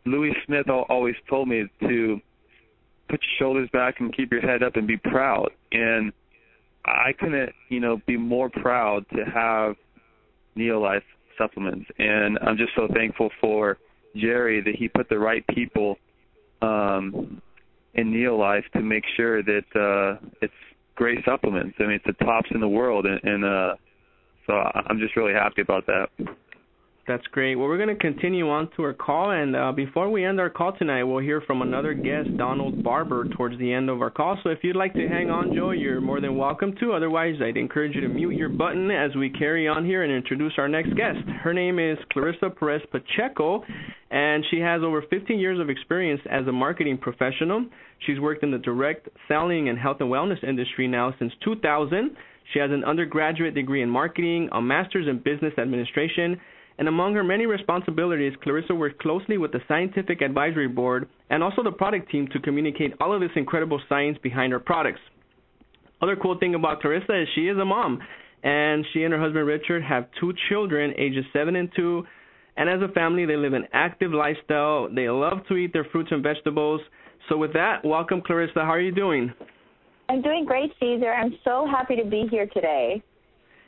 Louis 0.06 0.34
Smith 0.46 0.68
always 0.70 1.16
told 1.30 1.48
me 1.48 1.66
to 1.82 2.20
put 3.10 3.20
your 3.22 3.38
shoulders 3.40 3.70
back 3.72 4.00
and 4.00 4.16
keep 4.16 4.32
your 4.32 4.42
head 4.42 4.64
up 4.64 4.76
and 4.76 4.88
be 4.88 4.98
proud, 4.98 5.50
and 5.72 6.12
I 6.86 7.12
couldn't, 7.20 7.52
you 7.70 7.80
know, 7.80 8.02
be 8.08 8.18
more 8.18 8.50
proud 8.50 9.06
to 9.16 9.24
have 9.26 9.76
Neolife 10.58 11.04
supplements, 11.38 11.86
and 11.98 12.38
I'm 12.42 12.58
just 12.58 12.72
so 12.76 12.88
thankful 12.94 13.30
for 13.40 13.78
Jerry 14.16 14.62
that 14.62 14.76
he 14.76 14.88
put 14.88 15.10
the 15.10 15.20
right 15.20 15.46
people 15.48 15.98
um 16.62 17.42
in 17.94 18.12
Neolife 18.12 18.70
to 18.74 18.82
make 18.82 19.04
sure 19.16 19.42
that 19.42 19.66
uh 19.76 20.26
it's 20.42 20.54
great 20.96 21.24
supplements. 21.24 21.76
I 21.80 21.84
mean, 21.84 21.92
it's 21.94 22.06
the 22.06 22.26
tops 22.26 22.50
in 22.52 22.60
the 22.60 22.68
world, 22.68 23.06
and, 23.06 23.24
and 23.24 23.46
uh, 23.46 23.76
so 24.46 24.54
I'm 24.54 25.00
just 25.00 25.16
really 25.16 25.34
happy 25.34 25.62
about 25.62 25.86
that. 25.88 26.10
That's 27.10 27.26
great. 27.32 27.56
Well, 27.56 27.68
we're 27.68 27.84
going 27.84 27.90
to 27.90 27.96
continue 27.96 28.48
on 28.52 28.70
to 28.78 28.84
our 28.84 28.94
call, 28.94 29.32
and 29.32 29.56
uh, 29.56 29.72
before 29.72 30.12
we 30.12 30.24
end 30.24 30.40
our 30.40 30.52
call 30.52 30.74
tonight, 30.78 31.06
we'll 31.06 31.24
hear 31.24 31.42
from 31.42 31.64
another 31.64 31.96
guest, 31.96 32.38
Donald 32.38 32.84
Barber, 32.84 33.28
towards 33.36 33.58
the 33.58 33.74
end 33.74 33.90
of 33.90 34.04
our 34.04 34.12
call. 34.12 34.38
So 34.44 34.52
if 34.52 34.60
you'd 34.62 34.76
like 34.76 34.94
to 34.94 35.08
hang 35.08 35.32
on, 35.32 35.56
Joe, 35.56 35.72
you're 35.72 36.02
more 36.02 36.22
than 36.22 36.38
welcome 36.38 36.76
to. 36.80 36.94
Otherwise, 36.94 37.38
I'd 37.42 37.58
encourage 37.58 37.96
you 37.96 38.02
to 38.02 38.08
mute 38.08 38.36
your 38.36 38.50
button 38.50 38.92
as 38.92 39.16
we 39.16 39.32
carry 39.32 39.68
on 39.68 39.84
here 39.86 40.04
and 40.04 40.14
introduce 40.14 40.54
our 40.60 40.70
next 40.70 40.96
guest. 40.96 41.18
Her 41.42 41.52
name 41.52 41.80
is 41.80 41.98
Clarissa 42.14 42.52
Perez 42.52 42.84
Pacheco, 42.92 43.64
and 44.12 44.46
she 44.52 44.60
has 44.60 44.84
over 44.84 45.02
15 45.10 45.40
years 45.40 45.60
of 45.60 45.68
experience 45.68 46.22
as 46.30 46.46
a 46.46 46.52
marketing 46.52 47.00
professional. 47.00 47.66
She's 48.06 48.20
worked 48.20 48.44
in 48.44 48.52
the 48.52 48.60
direct 48.60 49.10
selling 49.28 49.68
and 49.68 49.80
health 49.80 49.98
and 50.00 50.12
wellness 50.12 50.48
industry 50.48 50.88
now 50.88 51.16
since 51.18 51.34
2000. 51.44 52.16
She 52.54 52.60
has 52.60 52.70
an 52.70 52.84
undergraduate 52.84 53.56
degree 53.56 53.82
in 53.82 53.90
marketing, 53.90 54.50
a 54.52 54.62
master's 54.62 55.08
in 55.08 55.18
business 55.24 55.54
administration, 55.58 56.40
and 56.80 56.88
among 56.88 57.14
her 57.14 57.26
many 57.26 57.46
responsibilities, 57.46 58.34
Clarissa 58.42 58.74
worked 58.74 59.02
closely 59.02 59.38
with 59.38 59.52
the 59.52 59.60
Scientific 59.68 60.22
Advisory 60.22 60.70
Board 60.70 61.10
and 61.30 61.44
also 61.44 61.62
the 61.62 61.72
product 61.72 62.10
team 62.10 62.28
to 62.32 62.40
communicate 62.40 62.94
all 63.02 63.14
of 63.14 63.20
this 63.20 63.30
incredible 63.36 63.82
science 63.90 64.18
behind 64.24 64.54
her 64.54 64.62
products. 64.62 65.02
Other 66.02 66.16
cool 66.16 66.40
thing 66.40 66.56
about 66.56 66.80
Clarissa 66.80 67.22
is 67.22 67.28
she 67.36 67.50
is 67.50 67.58
a 67.58 67.66
mom, 67.66 68.00
and 68.44 68.86
she 68.94 69.04
and 69.04 69.14
her 69.14 69.20
husband 69.20 69.46
Richard 69.46 69.84
have 69.84 70.08
two 70.22 70.32
children, 70.48 70.94
ages 70.98 71.26
7 71.34 71.58
and 71.58 71.70
2, 71.76 72.04
and 72.56 72.70
as 72.70 72.82
a 72.82 72.94
family, 72.94 73.26
they 73.26 73.36
live 73.36 73.54
an 73.54 73.68
active 73.74 74.14
lifestyle. 74.14 74.88
They 74.90 75.10
love 75.10 75.40
to 75.50 75.58
eat 75.58 75.74
their 75.74 75.86
fruits 75.92 76.12
and 76.12 76.24
vegetables. 76.24 76.80
So 77.28 77.36
with 77.36 77.52
that, 77.54 77.84
welcome 77.84 78.22
Clarissa. 78.26 78.62
How 78.62 78.72
are 78.72 78.82
you 78.82 78.94
doing? 78.94 79.34
I'm 80.08 80.22
doing 80.22 80.46
great, 80.46 80.72
Cesar. 80.80 81.12
I'm 81.12 81.38
so 81.44 81.68
happy 81.70 81.98
to 81.98 82.06
be 82.06 82.26
here 82.32 82.48
today. 82.48 83.04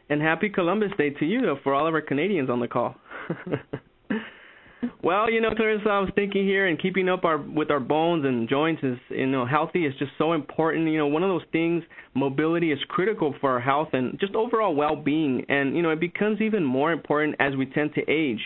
And 0.10 0.22
happy 0.22 0.50
Columbus 0.50 0.92
Day 0.98 1.10
to 1.10 1.26
you 1.26 1.56
for 1.64 1.74
all 1.74 1.88
of 1.88 1.94
our 1.94 2.02
Canadians 2.02 2.50
on 2.50 2.62
the 2.62 2.68
call. 2.68 2.96
well, 5.04 5.30
you 5.30 5.42
know, 5.42 5.54
Clarissa, 5.56 5.90
I 5.90 6.00
was 6.00 6.10
thinking 6.16 6.46
here, 6.46 6.68
and 6.68 6.82
keeping 6.82 7.10
up 7.10 7.24
our 7.24 7.38
with 7.38 7.72
our 7.72 7.80
bones 7.80 8.26
and 8.26 8.50
joints 8.50 8.84
is, 8.84 8.98
you 9.10 9.28
know, 9.28 9.46
healthy 9.46 9.86
is 9.86 9.94
just 10.00 10.12
so 10.18 10.34
important. 10.34 10.88
You 10.88 10.98
know, 10.98 11.08
one 11.08 11.24
of 11.24 11.30
those 11.30 11.48
things, 11.52 11.84
mobility 12.14 12.72
is 12.72 12.80
critical 12.90 13.34
for 13.40 13.52
our 13.52 13.60
health 13.60 13.90
and 13.94 14.20
just 14.20 14.36
overall 14.36 14.76
well-being, 14.76 15.46
and 15.50 15.76
you 15.76 15.82
know, 15.82 15.90
it 15.90 16.00
becomes 16.00 16.42
even 16.42 16.64
more 16.64 16.92
important 16.92 17.36
as 17.40 17.56
we 17.56 17.66
tend 17.66 17.94
to 17.96 18.02
age. 18.10 18.40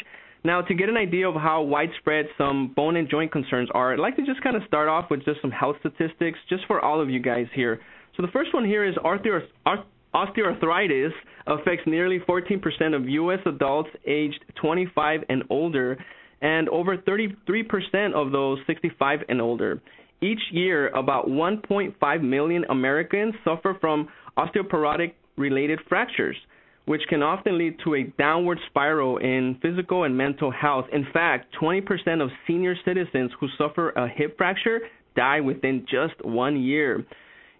Now, 0.43 0.61
to 0.61 0.75
get 0.75 0.89
an 0.89 0.97
idea 0.97 1.27
of 1.27 1.33
how 1.33 1.63
widespread 1.63 2.27
some 2.37 2.71
bone 2.75 2.97
and 2.97 3.09
joint 3.09 3.31
concerns 3.31 3.69
are, 3.73 3.93
I'd 3.93 3.99
like 3.99 4.15
to 4.17 4.25
just 4.25 4.41
kind 4.43 4.55
of 4.55 4.61
start 4.67 4.87
off 4.87 5.09
with 5.09 5.25
just 5.25 5.41
some 5.41 5.49
health 5.49 5.77
statistics, 5.79 6.37
just 6.49 6.65
for 6.67 6.79
all 6.79 7.01
of 7.01 7.09
you 7.09 7.19
guys 7.19 7.47
here. 7.55 7.81
So 8.15 8.21
the 8.21 8.31
first 8.31 8.53
one 8.53 8.63
here 8.63 8.85
is 8.85 8.95
osteoarthritis 10.15 11.11
affects 11.45 11.83
nearly 11.85 12.19
14% 12.19 12.95
of 12.95 13.07
U.S. 13.09 13.39
adults 13.45 13.89
aged 14.07 14.43
25 14.61 15.21
and 15.29 15.43
older, 15.49 15.97
and 16.41 16.69
over 16.69 16.97
33% 16.97 18.13
of 18.13 18.31
those 18.31 18.59
65 18.65 19.19
and 19.27 19.41
older. 19.41 19.81
Each 20.21 20.39
year, 20.51 20.87
about 20.89 21.27
1.5 21.27 22.23
million 22.23 22.65
Americans 22.69 23.35
suffer 23.43 23.77
from 23.81 24.07
osteoporotic 24.37 25.13
related 25.37 25.79
fractures, 25.89 26.37
which 26.85 27.01
can 27.09 27.21
often 27.21 27.57
lead 27.57 27.77
to 27.83 27.95
a 27.95 28.03
downward 28.17 28.59
spiral 28.69 29.17
in 29.17 29.57
physical 29.61 30.03
and 30.03 30.15
mental 30.15 30.51
health. 30.51 30.85
In 30.93 31.05
fact, 31.11 31.53
20% 31.61 32.21
of 32.23 32.29
senior 32.47 32.75
citizens 32.85 33.31
who 33.39 33.47
suffer 33.57 33.89
a 33.91 34.07
hip 34.07 34.37
fracture 34.37 34.79
die 35.15 35.41
within 35.41 35.85
just 35.89 36.23
one 36.23 36.61
year. 36.61 37.05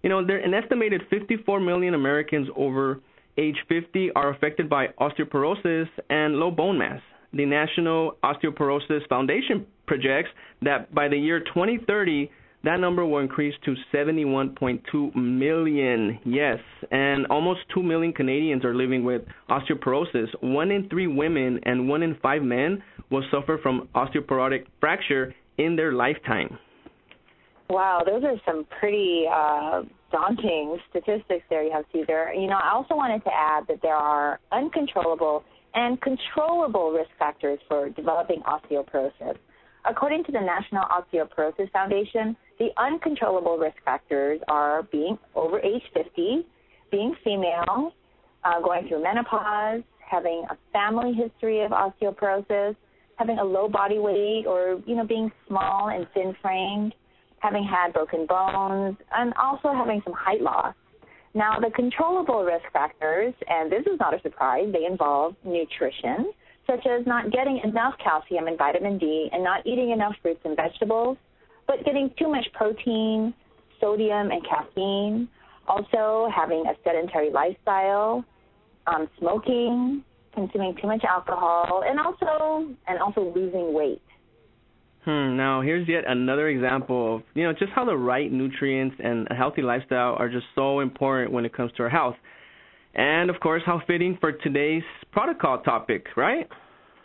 You 0.05 0.09
know, 0.09 0.24
there 0.24 0.38
an 0.38 0.53
estimated 0.53 1.01
54 1.09 1.59
million 1.59 1.95
Americans 1.95 2.47
over 2.55 3.00
age 3.39 3.55
50 3.67 4.12
are 4.15 4.29
affected 4.29 4.69
by 4.69 4.89
osteoporosis 5.01 5.88
and 6.12 6.35
low 6.35 6.51
bone 6.51 6.77
mass. 6.77 7.01
The 7.33 7.43
National 7.43 8.15
Osteoporosis 8.24 9.09
Foundation 9.09 9.65
projects 9.88 10.29
that 10.62 10.93
by 10.93 11.07
the 11.07 11.17
year 11.17 11.39
2030, 11.39 12.29
that 12.65 12.79
number 12.79 13.03
will 13.03 13.17
increase 13.17 13.55
to 13.65 13.74
71.2 13.91 15.15
million. 15.15 16.19
Yes, 16.24 16.59
and 16.91 17.25
almost 17.31 17.62
2 17.74 17.81
million 17.81 18.13
Canadians 18.13 18.63
are 18.63 18.75
living 18.75 19.03
with 19.03 19.24
osteoporosis. 19.50 20.27
One 20.41 20.69
in 20.69 20.88
three 20.88 21.07
women 21.07 21.59
and 21.63 21.89
one 21.89 22.03
in 22.03 22.15
five 22.21 22.43
men 22.43 22.83
will 23.09 23.24
suffer 23.31 23.57
from 23.57 23.89
osteoporotic 23.95 24.67
fracture 24.79 25.33
in 25.57 25.75
their 25.75 25.93
lifetime. 25.93 26.59
Wow, 27.69 28.03
those 28.05 28.24
are 28.24 28.36
some 28.45 28.65
pretty 28.79 29.25
uh, 29.31 29.81
daunting 30.12 30.77
statistics 30.89 31.43
there 31.50 31.63
you 31.63 31.72
have, 31.72 31.86
Cesar. 31.91 32.31
You 32.34 32.48
know, 32.48 32.60
I 32.62 32.72
also 32.74 32.95
wanted 32.95 33.24
to 33.24 33.31
add 33.34 33.65
that 33.67 33.81
there 33.81 33.95
are 33.95 34.39
uncontrollable 34.51 35.43
and 35.74 36.00
controllable 36.01 36.91
risk 36.91 37.10
factors 37.17 37.60
for 37.67 37.89
developing 37.89 38.41
osteoporosis. 38.41 39.38
According 39.88 40.24
to 40.25 40.31
the 40.31 40.39
National 40.39 40.84
Osteoporosis 40.86 41.72
Foundation, 41.72 42.36
the 42.57 42.69
uncontrollable 42.77 43.57
risk 43.57 43.75
factors 43.84 44.39
are 44.48 44.84
being 44.84 45.17
over 45.36 45.60
age 45.60 45.84
50, 45.93 46.45
being 46.91 47.15
female, 47.24 47.93
uh, 48.43 48.62
going 48.62 48.88
through 48.88 49.03
menopause, 49.03 49.84
having 50.00 50.45
a 50.50 50.57
family 50.72 51.13
history 51.13 51.63
of 51.63 51.72
osteoporosis, 51.72 52.75
having 53.17 53.38
a 53.39 53.43
low 53.43 53.67
body 53.67 54.00
weight, 54.00 54.45
or 54.48 54.81
you 54.86 54.95
know 54.95 55.05
being 55.05 55.31
small 55.48 55.89
and 55.89 56.07
thin-framed, 56.13 56.93
having 57.45 57.63
had 57.63 57.93
broken 57.93 58.25
bones, 58.25 58.97
and 59.19 59.33
also 59.35 59.69
having 59.81 60.01
some 60.03 60.13
height 60.13 60.41
loss. 60.41 60.73
Now, 61.33 61.59
the 61.59 61.69
controllable 61.81 62.43
risk 62.43 62.65
factors, 62.71 63.33
and 63.47 63.71
this 63.71 63.85
is 63.85 63.99
not 63.99 64.13
a 64.17 64.21
surprise, 64.21 64.67
they 64.71 64.85
involve 64.85 65.35
nutrition, 65.43 66.31
such 66.65 66.83
as 66.87 67.05
not 67.05 67.31
getting 67.31 67.59
enough 67.63 67.93
calcium 68.03 68.47
and 68.47 68.57
vitamin 68.57 68.97
D 68.97 69.29
and 69.31 69.43
not 69.43 69.59
eating 69.67 69.91
enough 69.91 70.15
fruits 70.21 70.39
and 70.45 70.55
vegetables, 70.55 71.17
but 71.67 71.83
getting 71.85 72.09
too 72.17 72.29
much 72.29 72.45
protein, 72.53 73.33
sodium, 73.79 74.31
and 74.31 74.41
caffeine. 74.47 75.27
Also, 75.67 76.29
having 76.33 76.63
a 76.67 76.73
sedentary 76.83 77.31
lifestyle, 77.31 78.23
um, 78.87 79.09
smoking, 79.19 80.03
consuming 80.33 80.75
too 80.81 80.87
much 80.87 81.03
alcohol, 81.03 81.83
and 81.85 81.99
also 81.99 82.73
and 82.87 82.99
also 82.99 83.33
losing 83.35 83.73
weight. 83.73 84.01
Hmm. 85.05 85.38
Now 85.38 85.62
here's 85.62 85.88
yet 85.88 86.03
another 86.07 86.50
example 86.50 87.17
of 87.17 87.21
you 87.35 87.43
know 87.43 87.53
just 87.53 87.71
how 87.74 87.85
the 87.85 87.95
right 87.95 88.31
nutrients 88.31 88.95
and 89.03 89.27
a 89.29 89.35
healthy 89.35 89.62
lifestyle 89.62 90.15
are 90.17 90.29
just 90.29 90.47
so 90.55 90.79
important 90.79 91.31
when 91.31 91.45
it 91.45 91.53
comes 91.53 91.71
to 91.77 91.83
our 91.83 91.89
health, 91.89 92.15
and 92.95 93.29
of 93.29 93.39
course 93.39 93.62
how 93.67 93.81
fitting 93.85 94.17
for 94.19 94.31
today's 94.31 94.83
protocol 95.12 95.59
topic, 95.59 96.07
right? 96.17 96.50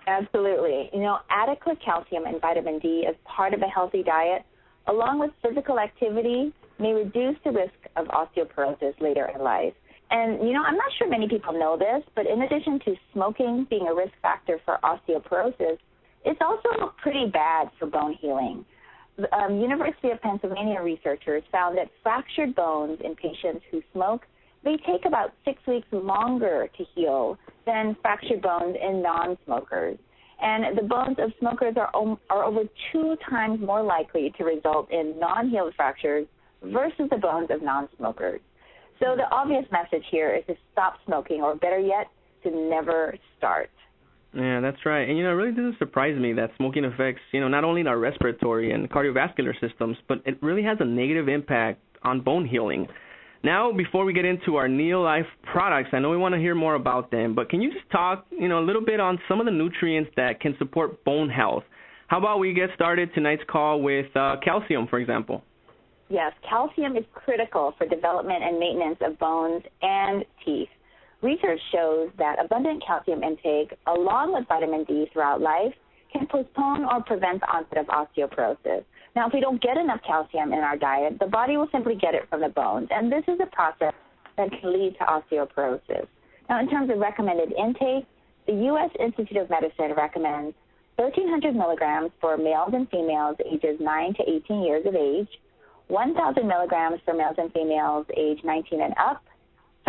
Absolutely. 0.07 0.88
You 0.95 1.00
know, 1.00 1.19
adequate 1.28 1.78
calcium 1.85 2.25
and 2.25 2.40
vitamin 2.40 2.78
D 2.78 3.04
as 3.07 3.14
part 3.25 3.52
of 3.52 3.61
a 3.61 3.66
healthy 3.66 4.02
diet, 4.02 4.42
along 4.88 5.19
with 5.19 5.30
physical 5.47 5.78
activity, 5.78 6.54
may 6.78 6.95
reduce 6.95 7.37
the 7.45 7.50
risk 7.50 7.75
of 7.97 8.07
osteoporosis 8.07 8.99
later 9.00 9.28
in 9.35 9.42
life. 9.42 9.75
And 10.11 10.42
you 10.49 10.54
know, 10.54 10.62
I'm 10.66 10.76
not 10.76 10.90
sure 10.99 11.07
many 11.09 11.28
people 11.28 11.52
know 11.52 11.76
this, 11.76 12.02
but 12.16 12.26
in 12.26 12.40
addition 12.42 12.80
to 12.87 12.95
smoking 13.12 13.66
being 13.69 13.87
a 13.88 13.95
risk 13.95 14.14
factor 14.23 14.59
for 14.64 14.78
osteoporosis, 14.83 15.78
it's 16.25 16.41
also 16.41 16.93
pretty 17.03 17.27
bad 17.31 17.71
for 17.79 17.87
bone 17.87 18.17
healing. 18.21 18.65
Um, 19.33 19.61
University 19.61 20.11
of 20.11 20.21
Pennsylvania 20.23 20.81
researchers 20.81 21.43
found 21.53 21.77
that 21.77 21.89
fractured 22.03 22.55
bones 22.55 22.99
in 23.05 23.15
patients 23.15 23.62
who 23.71 23.83
smoke 23.93 24.23
they 24.65 24.77
take 24.87 25.07
about 25.07 25.33
six 25.45 25.59
weeks 25.67 25.87
longer 25.91 26.69
to 26.77 26.85
heal 26.95 27.39
than 27.67 27.97
fractured 28.03 28.43
bones 28.43 28.77
in 28.81 29.03
non-smokers. 29.03 29.99
And 30.43 30.77
the 30.77 30.83
bones 30.83 31.17
of 31.19 31.33
smokers 31.39 31.75
are, 31.77 31.91
are 32.31 32.45
over 32.45 32.62
two 32.93 33.17
times 33.29 33.61
more 33.61 33.83
likely 33.83 34.33
to 34.39 34.45
result 34.45 34.91
in 34.91 35.19
non-healed 35.19 35.75
fractures 35.77 36.27
versus 36.62 37.09
the 37.11 37.17
bones 37.17 37.49
of 37.50 37.62
non-smokers. 37.62 38.41
So 38.99 39.17
the 39.17 39.31
obvious 39.31 39.65
message 39.73 40.05
here 40.11 40.35
is 40.35 40.45
to 40.47 40.55
stop 40.73 40.95
smoking, 41.07 41.41
or 41.41 41.55
better 41.57 41.79
yet, 41.79 42.07
to 42.43 42.50
never 42.50 43.15
start. 43.39 43.71
Yeah, 44.33 44.61
that's 44.61 44.85
right. 44.87 45.09
And 45.09 45.19
you 45.19 45.25
know, 45.25 45.31
it 45.31 45.35
really 45.35 45.51
doesn't 45.51 45.79
surprise 45.79 46.19
me 46.19 46.33
that 46.35 46.51
smoking 46.57 46.85
affects, 46.85 47.23
you 47.33 47.41
know, 47.41 47.49
not 47.49 47.65
only 47.65 47.85
our 47.87 47.99
respiratory 47.99 48.73
and 48.73 48.89
cardiovascular 48.89 49.53
systems, 49.61 49.97
but 50.09 50.23
it 50.25 50.41
really 50.43 50.63
has 50.63 50.79
a 50.81 50.85
negative 50.85 51.29
impact 51.29 51.81
on 52.03 52.21
bone 52.21 52.47
healing. 52.47 52.87
Now, 53.43 53.73
before 53.73 54.05
we 54.05 54.13
get 54.13 54.27
into 54.27 54.57
our 54.57 54.69
Neolife 54.69 55.27
products, 55.51 55.91
I 55.93 55.99
know 55.99 56.11
we 56.11 56.19
want 56.19 56.35
to 56.35 56.39
hear 56.39 56.55
more 56.55 56.75
about 56.75 57.11
them, 57.11 57.35
but 57.35 57.49
can 57.49 57.63
you 57.63 57.73
just 57.73 57.91
talk, 57.91 58.27
you 58.31 58.49
know, 58.49 58.59
a 58.59 58.65
little 58.65 58.85
bit 58.85 59.01
on 59.01 59.19
some 59.29 59.41
of 59.41 59.47
the 59.47 59.53
nutrients 59.53 60.11
that 60.17 60.41
can 60.41 60.55
support 60.59 61.03
bone 61.05 61.31
health? 61.31 61.65
How 62.09 62.19
about 62.19 62.39
we 62.39 62.53
get 62.53 62.69
started 62.75 63.15
tonight's 63.15 63.43
call 63.49 63.81
with 63.81 64.15
uh, 64.15 64.37
calcium, 64.45 64.87
for 64.89 64.99
example? 64.99 65.43
Yes, 66.11 66.33
calcium 66.49 66.97
is 66.97 67.05
critical 67.15 67.73
for 67.79 67.87
development 67.87 68.43
and 68.43 68.59
maintenance 68.59 68.99
of 69.01 69.19
bones 69.19 69.63
and 69.81 70.25
teeth. 70.45 70.69
Research 71.23 71.61
shows 71.73 72.11
that 72.19 72.43
abundant 72.43 72.83
calcium 72.87 73.23
intake, 73.23 73.75
along 73.87 74.33
with 74.33 74.49
vitamin 74.49 74.85
D 74.85 75.07
throughout 75.12 75.41
life, 75.41 75.75
can 76.12 76.27
postpone 76.27 76.85
or 76.85 77.03
prevent 77.03 77.41
the 77.41 77.47
onset 77.47 77.79
of 77.79 77.87
osteoporosis. 77.87 78.85
Now, 79.15 79.27
if 79.27 79.35
we 79.35 79.41
don't 79.41 79.61
get 79.61 79.77
enough 79.77 80.00
calcium 80.07 80.53
in 80.53 80.61
our 80.61 80.77
diet, 80.77 81.19
the 81.19 81.27
body 81.27 81.57
will 81.57 81.69
simply 81.73 81.95
get 81.95 82.15
it 82.15 82.29
from 82.31 82.41
the 82.41 82.49
bones, 82.49 82.89
and 82.91 83.12
this 83.12 83.25
is 83.29 83.39
a 83.41 83.47
process 83.55 83.93
that 84.37 84.50
can 84.50 84.73
lead 84.73 84.97
to 84.99 85.05
osteoporosis. 85.05 86.07
Now, 86.49 86.61
in 86.61 86.69
terms 86.69 86.91
of 86.91 86.99
recommended 86.99 87.53
intake, 87.53 88.07
the 88.47 88.55
U.S. 88.73 88.91
Institute 88.99 89.37
of 89.37 89.50
Medicine 89.50 89.93
recommends 89.97 90.57
1,300 90.97 91.55
milligrams 91.55 92.11
for 92.21 92.37
males 92.37 92.71
and 92.73 92.89
females 92.91 93.37
ages 93.45 93.79
9 93.81 94.15
to 94.15 94.23
18 94.29 94.62
years 94.62 94.87
of 94.87 94.95
age, 94.95 95.29
1,000 95.89 96.47
milligrams 96.47 97.00
for 97.05 97.15
males 97.15 97.37
and 97.39 97.53
females 97.53 98.07
age 98.17 98.39
19 98.45 98.81
and 98.81 98.95
up, 98.99 99.23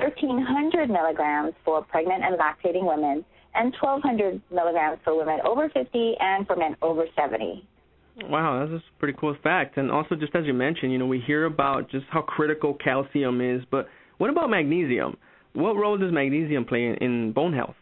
1,300 0.02 0.90
milligrams 0.90 1.54
for 1.64 1.84
pregnant 1.84 2.24
and 2.24 2.38
lactating 2.40 2.86
women, 2.86 3.24
and 3.56 3.74
1,200 3.80 4.42
milligrams 4.52 5.00
for 5.04 5.18
women 5.18 5.40
over 5.46 5.70
50 5.70 6.16
and 6.20 6.48
for 6.48 6.56
men 6.56 6.76
over 6.82 7.06
70. 7.16 7.68
Wow, 8.24 8.68
that's 8.70 8.84
a 8.84 9.00
pretty 9.00 9.18
cool 9.20 9.36
fact. 9.42 9.78
And 9.78 9.92
also, 9.92 10.16
just 10.16 10.36
as 10.36 10.46
you 10.46 10.54
mentioned, 10.54 10.92
you 10.92 10.98
know, 10.98 11.06
we 11.06 11.20
hear 11.20 11.46
about 11.46 11.90
just 11.90 12.06
how 12.10 12.22
critical 12.22 12.74
calcium 12.74 13.42
is, 13.42 13.64
but 13.72 13.88
what 14.18 14.30
about 14.30 14.50
magnesium? 14.50 15.18
What 15.54 15.76
role 15.76 15.98
does 15.98 16.12
magnesium 16.12 16.66
play 16.66 16.86
in, 16.86 16.96
in 16.96 17.32
bone 17.34 17.54
health? 17.54 17.76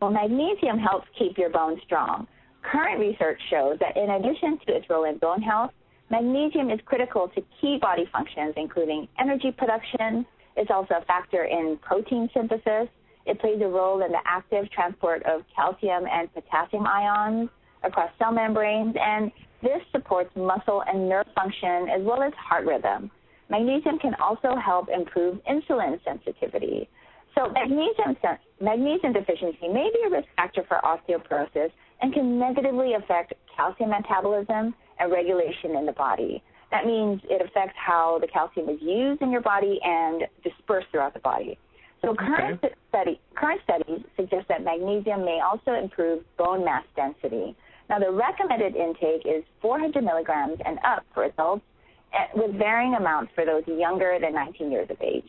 Well, 0.00 0.10
magnesium 0.10 0.78
helps 0.78 1.06
keep 1.18 1.36
your 1.36 1.50
bones 1.50 1.80
strong. 1.84 2.26
Current 2.62 3.00
research 3.00 3.40
shows 3.50 3.78
that 3.80 3.96
in 3.96 4.10
addition 4.10 4.58
to 4.66 4.76
its 4.76 4.86
role 4.88 5.04
in 5.04 5.18
bone 5.18 5.42
health, 5.42 5.72
magnesium 6.10 6.70
is 6.70 6.78
critical 6.84 7.28
to 7.34 7.42
key 7.60 7.78
body 7.80 8.08
functions, 8.12 8.54
including 8.56 9.08
energy 9.20 9.50
production. 9.56 10.24
It's 10.58 10.70
also 10.72 10.94
a 11.00 11.04
factor 11.04 11.44
in 11.44 11.78
protein 11.80 12.28
synthesis. 12.34 12.88
It 13.26 13.40
plays 13.40 13.60
a 13.62 13.68
role 13.68 14.02
in 14.04 14.10
the 14.10 14.18
active 14.26 14.68
transport 14.72 15.22
of 15.24 15.42
calcium 15.54 16.04
and 16.10 16.32
potassium 16.34 16.84
ions 16.84 17.48
across 17.84 18.10
cell 18.18 18.32
membranes, 18.32 18.96
and 19.00 19.30
this 19.62 19.80
supports 19.92 20.34
muscle 20.34 20.82
and 20.86 21.08
nerve 21.08 21.26
function 21.34 21.88
as 21.88 22.02
well 22.02 22.22
as 22.22 22.32
heart 22.34 22.66
rhythm. 22.66 23.10
Magnesium 23.50 23.98
can 23.98 24.14
also 24.20 24.56
help 24.56 24.88
improve 24.88 25.38
insulin 25.48 25.98
sensitivity. 26.04 26.88
So 27.36 27.50
magnesium, 27.50 28.16
magnesium 28.60 29.12
deficiency 29.12 29.68
may 29.68 29.90
be 29.94 30.00
a 30.06 30.10
risk 30.10 30.28
factor 30.34 30.64
for 30.66 30.80
osteoporosis 30.82 31.70
and 32.02 32.12
can 32.12 32.38
negatively 32.38 32.94
affect 32.94 33.34
calcium 33.54 33.90
metabolism 33.90 34.74
and 34.98 35.12
regulation 35.12 35.76
in 35.76 35.86
the 35.86 35.92
body. 35.92 36.42
That 36.70 36.84
means 36.84 37.20
it 37.24 37.40
affects 37.40 37.76
how 37.76 38.18
the 38.20 38.26
calcium 38.26 38.68
is 38.68 38.78
used 38.80 39.22
in 39.22 39.30
your 39.30 39.40
body 39.40 39.80
and 39.82 40.24
dispersed 40.44 40.88
throughout 40.90 41.14
the 41.14 41.20
body. 41.20 41.58
So 42.02 42.14
current, 42.14 42.60
okay. 42.62 42.74
study, 42.90 43.20
current 43.34 43.60
studies 43.64 44.04
suggest 44.16 44.46
that 44.48 44.62
magnesium 44.62 45.24
may 45.24 45.40
also 45.40 45.72
improve 45.72 46.22
bone 46.36 46.64
mass 46.64 46.84
density. 46.94 47.56
Now, 47.88 47.98
the 47.98 48.10
recommended 48.10 48.76
intake 48.76 49.22
is 49.24 49.42
400 49.62 50.04
milligrams 50.04 50.58
and 50.64 50.78
up 50.86 51.04
for 51.14 51.24
adults, 51.24 51.64
eh, 52.12 52.26
with 52.34 52.56
varying 52.56 52.94
amounts 52.94 53.32
for 53.34 53.44
those 53.44 53.62
younger 53.66 54.18
than 54.20 54.34
19 54.34 54.70
years 54.70 54.88
of 54.90 54.98
age. 55.00 55.28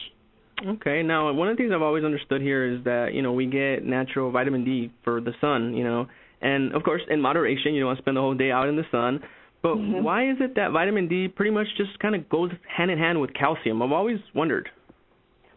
Okay. 0.67 1.01
Now, 1.01 1.31
one 1.31 1.48
of 1.48 1.55
the 1.55 1.63
things 1.63 1.72
I've 1.74 1.81
always 1.81 2.03
understood 2.03 2.41
here 2.41 2.65
is 2.65 2.84
that 2.84 3.13
you 3.13 3.22
know 3.22 3.31
we 3.31 3.46
get 3.46 3.86
natural 3.86 4.29
vitamin 4.29 4.65
D 4.65 4.91
for 5.03 5.22
the 5.22 5.31
sun, 5.39 5.74
you 5.74 5.86
know, 5.86 6.08
and 6.41 6.75
of 6.75 6.84
course 6.84 7.01
in 7.10 7.22
moderation. 7.22 7.74
You 7.74 7.81
don't 7.81 7.87
want 7.87 8.00
to 8.00 8.03
spend 8.03 8.18
the 8.18 8.22
whole 8.22 8.35
day 8.35 8.51
out 8.51 8.68
in 8.68 8.75
the 8.75 8.85
sun. 8.92 9.22
But 9.61 9.75
mm-hmm. 9.75 10.03
why 10.03 10.29
is 10.29 10.37
it 10.39 10.55
that 10.55 10.72
vitamin 10.72 11.07
D 11.07 11.27
pretty 11.27 11.51
much 11.51 11.67
just 11.77 11.98
kind 12.00 12.15
of 12.15 12.27
goes 12.29 12.51
hand 12.67 12.91
in 12.91 12.98
hand 12.98 13.19
with 13.19 13.33
calcium? 13.33 13.81
I've 13.81 13.91
always 13.91 14.19
wondered. 14.33 14.69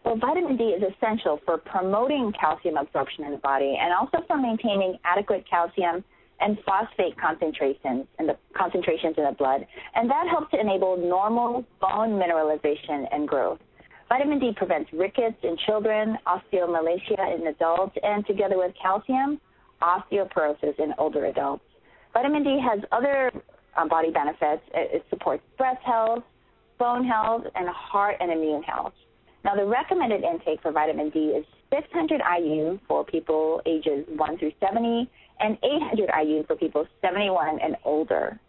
Well, 0.03 0.17
vitamin 0.17 0.57
D 0.57 0.63
is 0.65 0.83
essential 0.83 1.39
for 1.45 1.57
promoting 1.57 2.33
calcium 2.39 2.75
absorption 2.75 3.23
in 3.23 3.31
the 3.31 3.37
body 3.37 3.77
and 3.79 3.93
also 3.93 4.25
for 4.27 4.37
maintaining 4.37 4.97
adequate 5.05 5.45
calcium 5.49 6.03
and 6.41 6.57
phosphate 6.65 7.17
concentrations 7.17 8.05
in 8.19 8.27
the 8.27 8.37
concentrations 8.57 9.15
in 9.17 9.23
the 9.23 9.31
blood, 9.31 9.65
and 9.95 10.09
that 10.09 10.27
helps 10.29 10.51
to 10.51 10.59
enable 10.59 10.97
normal 10.97 11.63
bone 11.79 12.19
mineralization 12.19 13.07
and 13.11 13.27
growth. 13.27 13.59
Vitamin 14.09 14.39
D 14.39 14.51
prevents 14.55 14.91
rickets 14.91 15.37
in 15.43 15.55
children, 15.65 16.17
osteomalacia 16.27 17.35
in 17.35 17.47
adults, 17.47 17.95
and 18.03 18.25
together 18.27 18.57
with 18.57 18.73
calcium, 18.81 19.39
osteoporosis 19.81 20.77
in 20.79 20.93
older 20.97 21.25
adults. 21.25 21.63
Vitamin 22.13 22.43
D 22.43 22.59
has 22.61 22.79
other 22.91 23.31
um, 23.77 23.89
body 23.89 24.11
benefits. 24.11 24.63
It, 24.73 24.95
it 24.95 25.05
supports 25.09 25.43
breast 25.57 25.81
health, 25.85 26.23
bone 26.79 27.05
health, 27.05 27.43
and 27.55 27.67
heart 27.69 28.15
and 28.19 28.31
immune 28.31 28.63
health. 28.63 28.93
Now, 29.43 29.55
the 29.55 29.65
recommended 29.65 30.23
intake 30.23 30.61
for 30.61 30.71
vitamin 30.71 31.09
D 31.09 31.19
is 31.19 31.45
600 31.73 32.21
IU 32.39 32.79
for 32.87 33.03
people 33.03 33.61
ages 33.65 34.05
1 34.15 34.37
through 34.37 34.51
70 34.59 35.09
and 35.39 35.57
800 35.63 36.09
IU 36.23 36.43
for 36.45 36.55
people 36.55 36.87
71 37.01 37.59
and 37.61 37.75
older. 37.83 38.39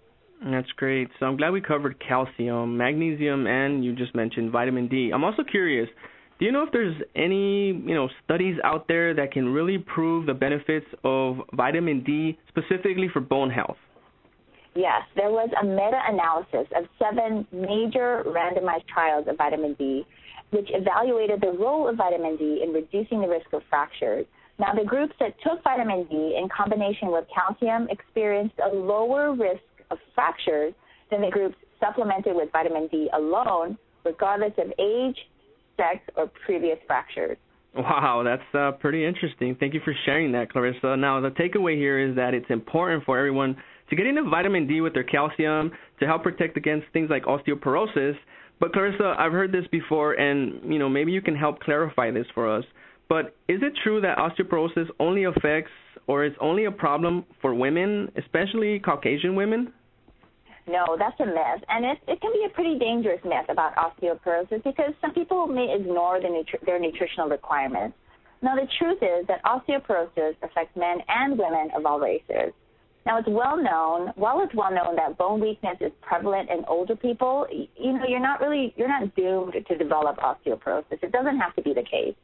That's 0.44 0.70
great. 0.76 1.08
So 1.18 1.26
I'm 1.26 1.36
glad 1.36 1.50
we 1.50 1.60
covered 1.60 2.02
calcium, 2.06 2.76
magnesium, 2.76 3.46
and 3.46 3.84
you 3.84 3.94
just 3.94 4.14
mentioned 4.14 4.52
vitamin 4.52 4.88
D. 4.88 5.10
I'm 5.12 5.24
also 5.24 5.42
curious. 5.42 5.88
Do 6.38 6.44
you 6.44 6.52
know 6.52 6.64
if 6.64 6.72
there's 6.72 6.96
any, 7.14 7.68
you 7.68 7.94
know, 7.94 8.08
studies 8.24 8.56
out 8.64 8.86
there 8.88 9.14
that 9.14 9.32
can 9.32 9.48
really 9.48 9.78
prove 9.78 10.26
the 10.26 10.34
benefits 10.34 10.86
of 11.04 11.38
vitamin 11.54 12.02
D 12.04 12.38
specifically 12.48 13.08
for 13.12 13.20
bone 13.20 13.50
health? 13.50 13.76
Yes, 14.74 15.02
there 15.14 15.30
was 15.30 15.48
a 15.60 15.64
meta-analysis 15.64 16.66
of 16.76 16.84
seven 16.98 17.46
major 17.52 18.24
randomized 18.26 18.86
trials 18.92 19.26
of 19.28 19.36
vitamin 19.36 19.74
D, 19.74 20.04
which 20.50 20.68
evaluated 20.72 21.40
the 21.40 21.52
role 21.52 21.88
of 21.88 21.96
vitamin 21.96 22.36
D 22.36 22.60
in 22.64 22.72
reducing 22.72 23.20
the 23.20 23.28
risk 23.28 23.52
of 23.52 23.62
fractures. 23.70 24.26
Now, 24.58 24.72
the 24.72 24.84
groups 24.84 25.14
that 25.20 25.34
took 25.42 25.62
vitamin 25.62 26.06
D 26.10 26.36
in 26.40 26.48
combination 26.48 27.12
with 27.12 27.24
calcium 27.32 27.88
experienced 27.90 28.54
a 28.64 28.74
lower 28.74 29.32
risk 29.32 29.62
of 29.90 29.98
fractures 30.14 30.74
than 31.10 31.20
the 31.20 31.30
groups 31.30 31.56
supplemented 31.80 32.34
with 32.34 32.50
vitamin 32.52 32.88
D 32.88 33.08
alone, 33.14 33.78
regardless 34.04 34.52
of 34.58 34.72
age, 34.78 35.16
sex, 35.76 36.00
or 36.16 36.30
previous 36.46 36.78
fractures. 36.86 37.36
Wow, 37.76 38.22
that's 38.24 38.54
uh, 38.54 38.72
pretty 38.78 39.04
interesting. 39.04 39.56
Thank 39.58 39.74
you 39.74 39.80
for 39.84 39.94
sharing 40.04 40.30
that, 40.32 40.52
Clarissa. 40.52 40.96
Now, 40.96 41.20
the 41.20 41.30
takeaway 41.30 41.76
here 41.76 41.98
is 41.98 42.14
that 42.14 42.32
it's 42.32 42.46
important 42.48 43.04
for 43.04 43.18
everyone 43.18 43.56
to 43.94 44.02
get 44.02 44.08
enough 44.08 44.30
vitamin 44.30 44.66
D 44.66 44.80
with 44.80 44.94
their 44.94 45.04
calcium 45.04 45.70
to 46.00 46.06
help 46.06 46.22
protect 46.22 46.56
against 46.56 46.86
things 46.92 47.10
like 47.10 47.24
osteoporosis. 47.24 48.14
But 48.60 48.72
Clarissa, 48.72 49.14
I've 49.18 49.32
heard 49.32 49.52
this 49.52 49.66
before, 49.70 50.14
and 50.14 50.60
you 50.72 50.78
know 50.78 50.88
maybe 50.88 51.12
you 51.12 51.22
can 51.22 51.36
help 51.36 51.60
clarify 51.60 52.10
this 52.10 52.26
for 52.34 52.50
us. 52.50 52.64
But 53.08 53.36
is 53.48 53.60
it 53.62 53.72
true 53.82 54.00
that 54.00 54.18
osteoporosis 54.18 54.86
only 54.98 55.24
affects 55.24 55.70
or 56.06 56.24
is 56.24 56.32
only 56.40 56.64
a 56.64 56.70
problem 56.70 57.24
for 57.40 57.54
women, 57.54 58.10
especially 58.16 58.78
Caucasian 58.80 59.36
women? 59.36 59.72
No, 60.66 60.96
that's 60.98 61.18
a 61.20 61.26
myth, 61.26 61.62
and 61.68 61.84
it, 61.84 61.98
it 62.08 62.20
can 62.22 62.32
be 62.32 62.46
a 62.46 62.54
pretty 62.54 62.78
dangerous 62.78 63.20
myth 63.22 63.46
about 63.50 63.74
osteoporosis 63.76 64.64
because 64.64 64.92
some 65.02 65.12
people 65.12 65.46
may 65.46 65.74
ignore 65.78 66.20
the 66.20 66.28
nutri- 66.28 66.64
their 66.64 66.80
nutritional 66.80 67.28
requirements. 67.28 67.96
Now, 68.42 68.56
the 68.56 68.66
truth 68.78 68.98
is 69.02 69.26
that 69.28 69.44
osteoporosis 69.44 70.36
affects 70.42 70.74
men 70.76 70.98
and 71.06 71.38
women 71.38 71.68
of 71.76 71.84
all 71.84 72.00
races. 72.00 72.52
Now, 73.06 73.18
it's 73.18 73.28
well 73.28 73.56
known, 73.56 74.12
while 74.16 74.40
it's 74.42 74.54
well 74.54 74.72
known 74.72 74.96
that 74.96 75.18
bone 75.18 75.40
weakness 75.40 75.76
is 75.80 75.92
prevalent 76.00 76.48
in 76.48 76.64
older 76.66 76.96
people, 76.96 77.46
you 77.50 77.92
know, 77.92 78.04
you're 78.08 78.18
not 78.20 78.40
really, 78.40 78.72
you're 78.76 78.88
not 78.88 79.14
doomed 79.14 79.52
to 79.68 79.76
develop 79.76 80.16
osteoporosis. 80.18 81.02
It 81.02 81.12
doesn't 81.12 81.38
have 81.38 81.54
to 81.56 81.62
be 81.62 81.74
the 81.74 81.82
case. 81.82 82.14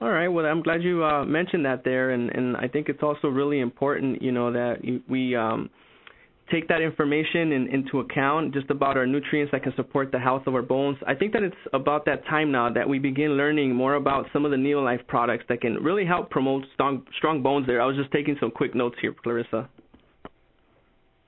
All 0.00 0.10
right. 0.10 0.28
Well, 0.28 0.46
I'm 0.46 0.62
glad 0.62 0.82
you 0.82 1.04
uh, 1.04 1.24
mentioned 1.24 1.64
that 1.66 1.84
there, 1.84 2.10
and 2.10 2.30
and 2.30 2.56
I 2.56 2.68
think 2.68 2.88
it's 2.88 3.02
also 3.02 3.28
really 3.28 3.60
important, 3.60 4.22
you 4.22 4.32
know, 4.32 4.50
that 4.50 4.78
we 5.08 5.36
um, 5.36 5.68
take 6.50 6.68
that 6.68 6.80
information 6.80 7.52
in, 7.52 7.68
into 7.68 8.00
account, 8.00 8.54
just 8.54 8.70
about 8.70 8.96
our 8.96 9.06
nutrients 9.06 9.52
that 9.52 9.62
can 9.62 9.74
support 9.76 10.12
the 10.12 10.18
health 10.18 10.46
of 10.46 10.54
our 10.54 10.62
bones. 10.62 10.98
I 11.06 11.14
think 11.14 11.32
that 11.32 11.42
it's 11.42 11.56
about 11.72 12.04
that 12.06 12.24
time 12.26 12.50
now 12.50 12.72
that 12.72 12.88
we 12.88 12.98
begin 12.98 13.32
learning 13.36 13.74
more 13.74 13.94
about 13.94 14.26
some 14.32 14.44
of 14.44 14.50
the 14.50 14.56
Neolife 14.56 15.06
products 15.06 15.44
that 15.48 15.60
can 15.60 15.74
really 15.82 16.04
help 16.04 16.30
promote 16.30 16.64
strong 16.74 17.06
strong 17.16 17.42
bones. 17.42 17.66
There, 17.66 17.80
I 17.80 17.86
was 17.86 17.96
just 17.96 18.10
taking 18.12 18.36
some 18.40 18.50
quick 18.50 18.74
notes 18.74 18.96
here, 19.00 19.14
Clarissa. 19.22 19.68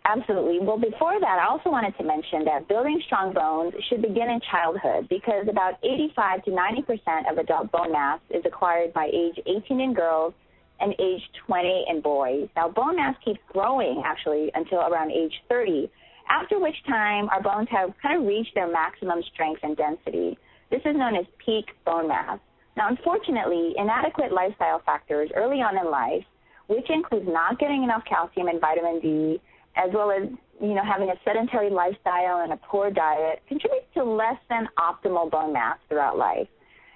Absolutely. 0.04 0.58
Well, 0.60 0.78
before 0.78 1.20
that, 1.20 1.38
I 1.38 1.46
also 1.48 1.70
wanted 1.70 1.96
to 1.96 2.02
mention 2.02 2.44
that 2.44 2.66
building 2.66 3.00
strong 3.06 3.32
bones 3.32 3.72
should 3.88 4.02
begin 4.02 4.28
in 4.30 4.40
childhood 4.50 5.08
because 5.08 5.46
about 5.48 5.74
85 5.84 6.44
to 6.44 6.50
90 6.50 6.82
percent 6.82 7.26
of 7.30 7.38
adult 7.38 7.70
bone 7.70 7.92
mass 7.92 8.20
is 8.30 8.42
acquired 8.44 8.92
by 8.92 9.06
age 9.12 9.38
18 9.46 9.80
in 9.80 9.94
girls 9.94 10.34
and 10.82 10.94
age 10.98 11.22
20 11.46 11.86
in 11.88 12.00
boys. 12.00 12.48
Now, 12.56 12.68
bone 12.68 12.96
mass 12.96 13.16
keeps 13.24 13.40
growing 13.52 14.02
actually 14.04 14.50
until 14.54 14.80
around 14.80 15.12
age 15.12 15.32
30, 15.48 15.90
after 16.28 16.58
which 16.58 16.76
time 16.86 17.28
our 17.30 17.42
bones 17.42 17.68
have 17.70 17.90
kind 18.02 18.20
of 18.20 18.26
reached 18.26 18.54
their 18.54 18.70
maximum 18.70 19.22
strength 19.32 19.60
and 19.62 19.76
density. 19.76 20.36
This 20.70 20.80
is 20.84 20.96
known 20.96 21.16
as 21.16 21.26
peak 21.44 21.66
bone 21.86 22.08
mass. 22.08 22.38
Now, 22.76 22.88
unfortunately, 22.88 23.74
inadequate 23.76 24.32
lifestyle 24.32 24.80
factors 24.84 25.30
early 25.36 25.58
on 25.58 25.78
in 25.78 25.90
life, 25.90 26.24
which 26.66 26.88
includes 26.88 27.26
not 27.28 27.58
getting 27.58 27.84
enough 27.84 28.02
calcium 28.08 28.48
and 28.48 28.60
vitamin 28.60 29.00
D, 29.00 29.40
as 29.76 29.90
well 29.92 30.10
as 30.10 30.28
you 30.60 30.74
know 30.74 30.82
having 30.84 31.10
a 31.10 31.14
sedentary 31.24 31.70
lifestyle 31.70 32.40
and 32.40 32.52
a 32.52 32.56
poor 32.56 32.90
diet, 32.90 33.42
contributes 33.48 33.86
to 33.94 34.04
less 34.04 34.38
than 34.48 34.68
optimal 34.78 35.30
bone 35.30 35.52
mass 35.52 35.78
throughout 35.88 36.16
life. 36.16 36.48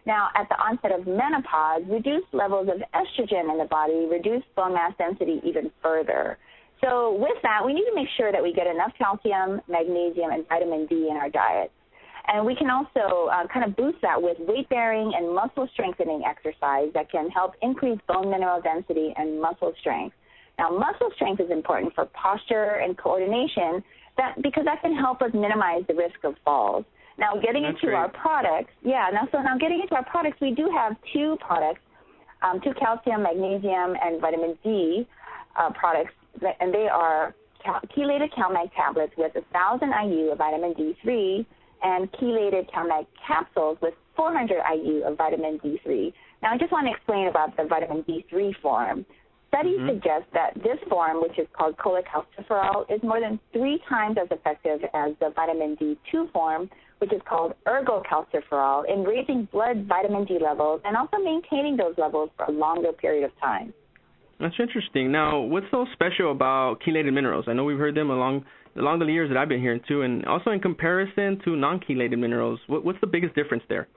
Now, 0.07 0.29
at 0.37 0.49
the 0.49 0.55
onset 0.55 0.93
of 0.93 1.07
menopause, 1.07 1.83
reduced 1.91 2.33
levels 2.33 2.69
of 2.69 2.81
estrogen 2.95 3.51
in 3.51 3.59
the 3.59 3.67
body 3.69 4.07
reduce 4.09 4.45
bone 4.55 4.73
mass 4.73 4.93
density 4.99 5.41
even 5.45 5.71
further. 5.83 6.39
So, 6.81 7.17
with 7.19 7.37
that, 7.43 7.67
we 7.67 7.73
need 7.75 7.87
to 7.87 7.95
make 7.95 8.09
sure 8.17 8.31
that 8.31 8.43
we 8.43 8.53
get 8.53 8.69
enough 8.69 8.93
calcium, 8.97 9.61
magnesium, 9.69 10.31
and 10.31 10.47
vitamin 10.49 10.87
D 10.87 11.09
in 11.11 11.17
our 11.17 11.29
diet. 11.29 11.73
And 12.29 12.47
we 12.47 12.55
can 12.55 12.71
also 12.71 13.29
uh, 13.29 13.47
kind 13.53 13.65
of 13.65 13.77
boost 13.77 13.99
that 14.03 14.21
with 14.21 14.37
weight 14.41 14.69
bearing 14.69 15.13
and 15.17 15.35
muscle 15.35 15.69
strengthening 15.73 16.23
exercise 16.25 16.91
that 16.95 17.11
can 17.11 17.29
help 17.31 17.55
increase 17.63 17.99
bone 18.09 18.31
mineral 18.31 18.61
density 18.61 19.13
and 19.17 19.41
muscle 19.41 19.73
strength. 19.81 20.15
Now, 20.59 20.71
muscle 20.71 21.11
strength 21.15 21.41
is 21.41 21.51
important 21.51 21.95
for 21.95 22.07
posture 22.07 22.81
and 22.83 22.97
coordination 22.97 23.83
that 24.17 24.41
because 24.43 24.65
that 24.65 24.83
can 24.83 24.95
help 24.97 25.23
us 25.23 25.31
minimize 25.35 25.83
the 25.89 25.95
risk 25.95 26.25
of 26.25 26.35
falls. 26.45 26.85
Now, 27.19 27.35
getting 27.41 27.63
That's 27.63 27.75
into 27.77 27.87
great. 27.87 27.97
our 27.97 28.09
products, 28.11 28.73
yeah. 28.83 29.09
Now, 29.13 29.27
so 29.33 29.41
now 29.41 29.57
getting 29.59 29.81
into 29.81 29.95
our 29.95 30.05
products, 30.05 30.39
we 30.41 30.51
do 30.53 30.71
have 30.75 30.97
two 31.13 31.37
products, 31.41 31.81
um, 32.43 32.61
two 32.61 32.73
calcium, 32.79 33.23
magnesium, 33.23 33.97
and 34.03 34.21
vitamin 34.21 34.59
D 34.63 35.07
uh, 35.59 35.71
products, 35.73 36.13
and 36.61 36.73
they 36.75 36.89
are 36.93 37.35
cal- 37.65 37.81
chelated 37.97 38.31
CalMag 38.35 38.71
tablets 38.77 39.13
with 39.17 39.33
1,000 39.35 39.93
IU 40.05 40.31
of 40.33 40.39
vitamin 40.39 40.75
D3 40.75 41.47
and 41.83 42.11
chelated 42.13 42.71
CalMag 42.71 43.07
capsules 43.27 43.79
with 43.81 43.95
400 44.15 44.61
IU 44.75 45.03
of 45.05 45.17
vitamin 45.17 45.59
D3. 45.65 46.13
Now, 46.43 46.53
I 46.53 46.59
just 46.59 46.71
want 46.73 46.87
to 46.87 46.93
explain 46.93 47.29
about 47.29 47.57
the 47.57 47.65
vitamin 47.65 48.03
D3 48.05 48.55
form. 48.61 49.07
Studies 49.49 49.79
Mhm. 49.79 49.89
suggest 49.89 50.25
that 50.33 50.53
this 50.63 50.79
form, 50.89 51.23
which 51.23 51.39
is 51.39 51.49
called 51.53 51.77
cholecalciferol, 51.79 52.91
is 52.91 53.03
more 53.03 53.21
than 53.21 53.39
three 53.53 53.79
times 53.89 54.19
as 54.19 54.29
effective 54.31 54.85
as 54.93 55.17
the 55.21 55.31
vitamin 55.31 55.77
D2 55.77 56.27
form, 56.33 56.69
which 56.99 57.13
is 57.13 57.21
called 57.29 57.55
ergocalciferol, 57.67 58.85
in 58.93 59.05
raising 59.05 59.49
blood 59.53 59.87
vitamin 59.87 60.25
D 60.25 60.39
levels 60.41 60.81
and 60.85 60.97
also 60.97 61.19
maintaining 61.19 61.77
those 61.77 61.95
levels 61.99 62.31
for 62.37 62.47
a 62.47 62.51
longer 62.51 62.93
period 62.93 63.25
of 63.25 63.31
time. 63.41 63.73
That's 64.41 64.55
interesting. 64.59 65.11
Now, 65.11 65.41
what's 65.41 65.67
so 65.71 65.87
special 65.93 66.31
about 66.31 66.81
chelated 66.87 67.13
minerals? 67.13 67.47
I 67.49 67.55
know 67.55 67.65
we've 67.65 67.79
heard 67.79 67.95
them 67.95 68.11
along 68.11 68.45
along 68.77 68.99
the 68.99 69.07
years 69.07 69.31
that 69.31 69.39
I've 69.39 69.49
been 69.49 69.61
here 69.61 69.81
too, 69.89 70.03
and 70.03 70.25
also 70.27 70.51
in 70.51 70.61
comparison 70.61 71.41
to 71.45 71.57
non-chelated 71.57 72.19
minerals, 72.19 72.61
what, 72.67 72.85
what's 72.85 73.01
the 73.01 73.07
biggest 73.07 73.35
difference 73.35 73.63
there? 73.71 73.89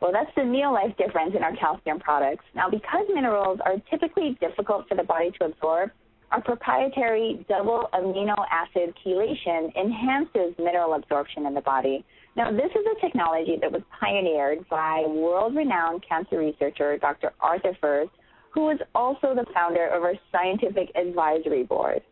Well, 0.00 0.10
that's 0.12 0.34
the 0.34 0.42
Neolife 0.42 0.96
difference 0.96 1.34
in 1.36 1.44
our 1.44 1.54
calcium 1.56 2.00
products. 2.00 2.44
Now, 2.54 2.68
because 2.68 3.06
minerals 3.14 3.60
are 3.64 3.76
typically 3.90 4.36
difficult 4.40 4.88
for 4.88 4.96
the 4.96 5.04
body 5.04 5.30
to 5.38 5.46
absorb, 5.46 5.90
our 6.32 6.40
proprietary 6.40 7.44
double 7.48 7.88
amino 7.92 8.36
acid 8.50 8.94
chelation 9.04 9.74
enhances 9.76 10.54
mineral 10.58 10.94
absorption 10.94 11.46
in 11.46 11.54
the 11.54 11.60
body. 11.60 12.04
Now, 12.36 12.52
this 12.52 12.70
is 12.70 12.86
a 12.96 13.00
technology 13.00 13.58
that 13.60 13.72
was 13.72 13.82
pioneered 13.98 14.68
by 14.68 15.04
world 15.06 15.56
renowned 15.56 16.04
cancer 16.08 16.38
researcher 16.38 16.96
Dr. 16.98 17.32
Arthur 17.40 17.76
Furst, 17.80 18.10
who 18.52 18.62
was 18.62 18.78
also 18.94 19.34
the 19.34 19.44
founder 19.52 19.86
of 19.88 20.02
our 20.02 20.14
scientific 20.32 20.90
advisory 20.94 21.64
board. 21.64 22.02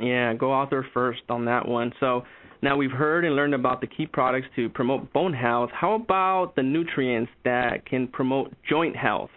Yeah, 0.00 0.34
go 0.34 0.52
Arthur 0.52 0.86
Furst 0.92 1.22
on 1.30 1.44
that 1.46 1.66
one. 1.66 1.92
So 1.98 2.24
now 2.62 2.76
we've 2.76 2.90
heard 2.90 3.24
and 3.24 3.36
learned 3.36 3.54
about 3.54 3.80
the 3.80 3.86
key 3.86 4.06
products 4.06 4.46
to 4.56 4.68
promote 4.68 5.12
bone 5.12 5.32
health. 5.32 5.70
How 5.72 5.94
about 5.94 6.54
the 6.54 6.62
nutrients 6.62 7.30
that 7.44 7.86
can 7.86 8.08
promote 8.08 8.52
joint 8.68 8.96
health? 8.96 9.30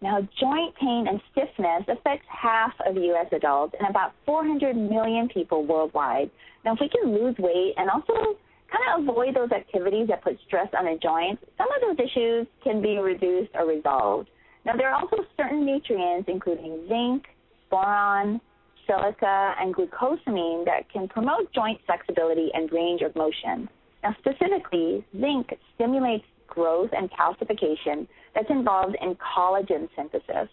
Now, 0.00 0.20
joint 0.40 0.74
pain 0.80 1.06
and 1.08 1.20
stiffness 1.30 1.84
affects 1.86 2.26
half 2.28 2.72
of 2.86 2.96
U.S. 2.96 3.26
adults 3.30 3.74
and 3.78 3.88
about 3.88 4.12
400 4.26 4.76
million 4.76 5.28
people 5.28 5.64
worldwide. 5.64 6.30
Now, 6.64 6.72
if 6.74 6.80
we 6.80 6.88
can 6.88 7.14
lose 7.14 7.36
weight 7.38 7.74
and 7.76 7.88
also 7.88 8.36
kind 8.72 9.04
of 9.06 9.08
avoid 9.08 9.36
those 9.36 9.52
activities 9.52 10.08
that 10.08 10.22
put 10.22 10.38
stress 10.46 10.68
on 10.76 10.86
the 10.86 10.98
joints, 11.02 11.42
some 11.58 11.68
of 11.70 11.80
those 11.96 12.04
issues 12.04 12.46
can 12.64 12.80
be 12.80 12.96
reduced 12.98 13.50
or 13.54 13.66
resolved. 13.66 14.28
Now, 14.64 14.76
there 14.76 14.88
are 14.88 15.00
also 15.00 15.24
certain 15.36 15.66
nutrients, 15.66 16.28
including 16.28 16.86
zinc, 16.88 17.24
boron, 17.70 18.40
silica, 18.86 19.54
and 19.60 19.74
glucosamine, 19.74 20.64
that 20.64 20.90
can 20.92 21.08
promote 21.08 21.52
joint 21.52 21.80
flexibility 21.86 22.50
and 22.54 22.70
range 22.72 23.02
of 23.02 23.14
motion. 23.14 23.68
Now, 24.02 24.16
specifically, 24.18 25.04
zinc 25.20 25.48
stimulates 25.74 26.24
growth 26.46 26.90
and 26.92 27.10
calcification 27.10 28.06
that's 28.34 28.50
involved 28.50 28.96
in 29.00 29.16
collagen 29.16 29.88
synthesis. 29.96 30.48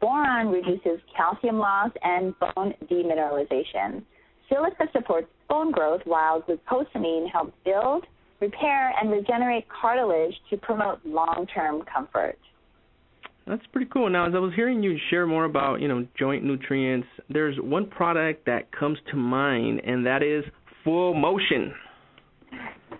Boron 0.00 0.48
reduces 0.48 1.00
calcium 1.16 1.58
loss 1.58 1.90
and 2.02 2.34
bone 2.38 2.74
demineralization. 2.90 4.02
Silica 4.48 4.84
supports 4.92 5.28
bone 5.48 5.72
growth, 5.72 6.02
while 6.04 6.42
glucosamine 6.42 7.30
helps 7.30 7.52
build, 7.64 8.04
repair, 8.40 8.92
and 9.00 9.10
regenerate 9.10 9.66
cartilage 9.68 10.34
to 10.50 10.56
promote 10.56 10.98
long-term 11.04 11.82
comfort. 11.92 12.38
That's 13.46 13.62
pretty 13.72 13.88
cool. 13.92 14.10
Now, 14.10 14.26
as 14.26 14.34
I 14.34 14.38
was 14.38 14.52
hearing 14.56 14.82
you 14.82 14.98
share 15.08 15.26
more 15.26 15.44
about, 15.44 15.80
you 15.80 15.86
know, 15.86 16.06
joint 16.18 16.42
nutrients, 16.42 17.06
there's 17.30 17.56
one 17.60 17.86
product 17.86 18.44
that 18.46 18.72
comes 18.72 18.98
to 19.10 19.16
mind, 19.16 19.82
and 19.84 20.04
that 20.04 20.22
is 20.22 20.44
Full 20.82 21.14
Motion. 21.14 21.72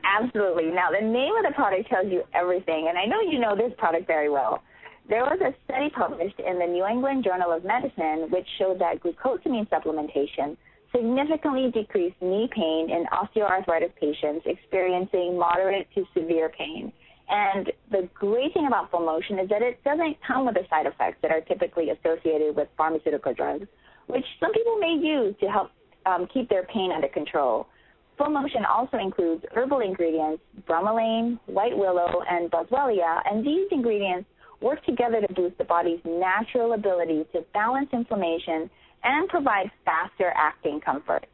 Absolutely. 0.05 0.67
Now, 0.67 0.89
the 0.99 1.05
name 1.05 1.33
of 1.37 1.45
the 1.49 1.53
product 1.55 1.89
tells 1.91 2.07
you 2.13 2.23
everything, 2.33 2.87
and 2.89 2.97
I 2.97 3.07
know 3.07 3.21
you 3.21 3.41
know 3.41 3.57
this 3.57 3.73
product 3.77 4.07
very 4.07 4.31
well. 4.31 4.63
There 5.09 5.23
was 5.23 5.39
a 5.41 5.55
study 5.65 5.91
published 5.91 6.41
in 6.41 6.59
the 6.59 6.67
New 6.67 6.85
England 6.85 7.25
Journal 7.25 7.53
of 7.53 7.65
Medicine 7.65 8.27
which 8.31 8.47
showed 8.59 8.81
that 8.81 9.01
glucosamine 9.01 9.69
supplementation 9.69 10.57
significantly 10.97 11.71
decreased 11.73 12.17
knee 12.21 12.49
pain 12.55 12.89
in 12.91 13.05
osteoarthritis 13.13 13.95
patients 14.01 14.47
experiencing 14.47 15.39
moderate 15.39 15.87
to 15.95 16.05
severe 16.15 16.51
pain. 16.57 16.93
And 17.29 17.73
the 17.91 18.09
great 18.15 18.55
thing 18.55 18.67
about 18.67 18.91
full 18.91 19.05
motion 19.05 19.39
is 19.39 19.49
that 19.49 19.61
it 19.61 19.83
doesn't 19.85 20.17
come 20.27 20.47
with 20.47 20.55
the 20.55 20.63
side 20.71 20.87
effects 20.87 21.19
that 21.23 21.31
are 21.31 21.41
typically 21.41 21.91
associated 21.91 22.55
with 22.55 22.69
pharmaceutical 22.77 23.35
drugs, 23.35 23.67
which 24.07 24.25
some 24.39 24.53
people 24.53 24.77
may 24.77 24.95
use 25.01 25.35
to 25.41 25.47
help 25.47 25.71
um, 26.07 26.29
keep 26.33 26.49
their 26.49 26.63
pain 26.65 26.93
under 26.95 27.09
control. 27.09 27.67
Full 28.17 28.31
motion 28.31 28.65
also 28.65 28.97
includes 28.99 29.45
herbal 29.55 29.81
ingredients, 29.81 30.43
bromelain, 30.69 31.39
white 31.47 31.77
willow, 31.77 32.23
and 32.31 32.51
boswellia, 32.51 33.21
and 33.27 33.45
these 33.45 33.67
ingredients 33.71 34.29
work 34.63 34.83
together 34.87 35.21
to 35.21 35.35
boost 35.35 35.59
the 35.59 35.65
body's 35.65 36.01
natural 36.05 36.73
ability 36.73 37.27
to 37.33 37.45
balance 37.53 37.89
inflammation 37.93 38.71
and 39.07 39.29
provide 39.29 39.71
faster 39.85 40.33
acting 40.37 40.81
comfort. 40.85 41.27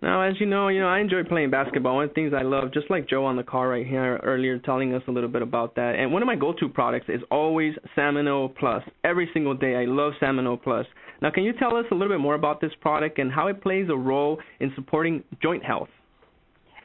Now, 0.00 0.22
as 0.22 0.34
you 0.38 0.46
know, 0.46 0.68
you 0.68 0.80
know 0.80 0.88
I 0.88 1.00
enjoy 1.00 1.24
playing 1.24 1.50
basketball. 1.50 1.96
One 1.96 2.04
of 2.04 2.10
the 2.10 2.14
things 2.14 2.32
I 2.32 2.42
love, 2.42 2.72
just 2.72 2.88
like 2.88 3.08
Joe 3.08 3.24
on 3.24 3.36
the 3.36 3.42
car 3.42 3.68
right 3.68 3.86
here 3.86 4.20
earlier, 4.22 4.58
telling 4.58 4.94
us 4.94 5.02
a 5.08 5.10
little 5.10 5.28
bit 5.28 5.42
about 5.42 5.74
that. 5.74 5.96
And 5.96 6.12
one 6.12 6.22
of 6.22 6.26
my 6.26 6.36
go-to 6.36 6.68
products 6.68 7.06
is 7.08 7.20
always 7.32 7.74
Salmon 7.96 8.26
Plus. 8.58 8.82
Every 9.02 9.28
single 9.34 9.54
day, 9.54 9.74
I 9.74 9.86
love 9.86 10.12
Salmon 10.20 10.56
Plus. 10.62 10.86
Now, 11.20 11.30
can 11.30 11.42
you 11.42 11.52
tell 11.52 11.76
us 11.76 11.84
a 11.90 11.94
little 11.94 12.12
bit 12.12 12.20
more 12.20 12.36
about 12.36 12.60
this 12.60 12.70
product 12.80 13.18
and 13.18 13.32
how 13.32 13.48
it 13.48 13.60
plays 13.60 13.88
a 13.90 13.96
role 13.96 14.38
in 14.60 14.72
supporting 14.76 15.24
joint 15.42 15.64
health? 15.64 15.88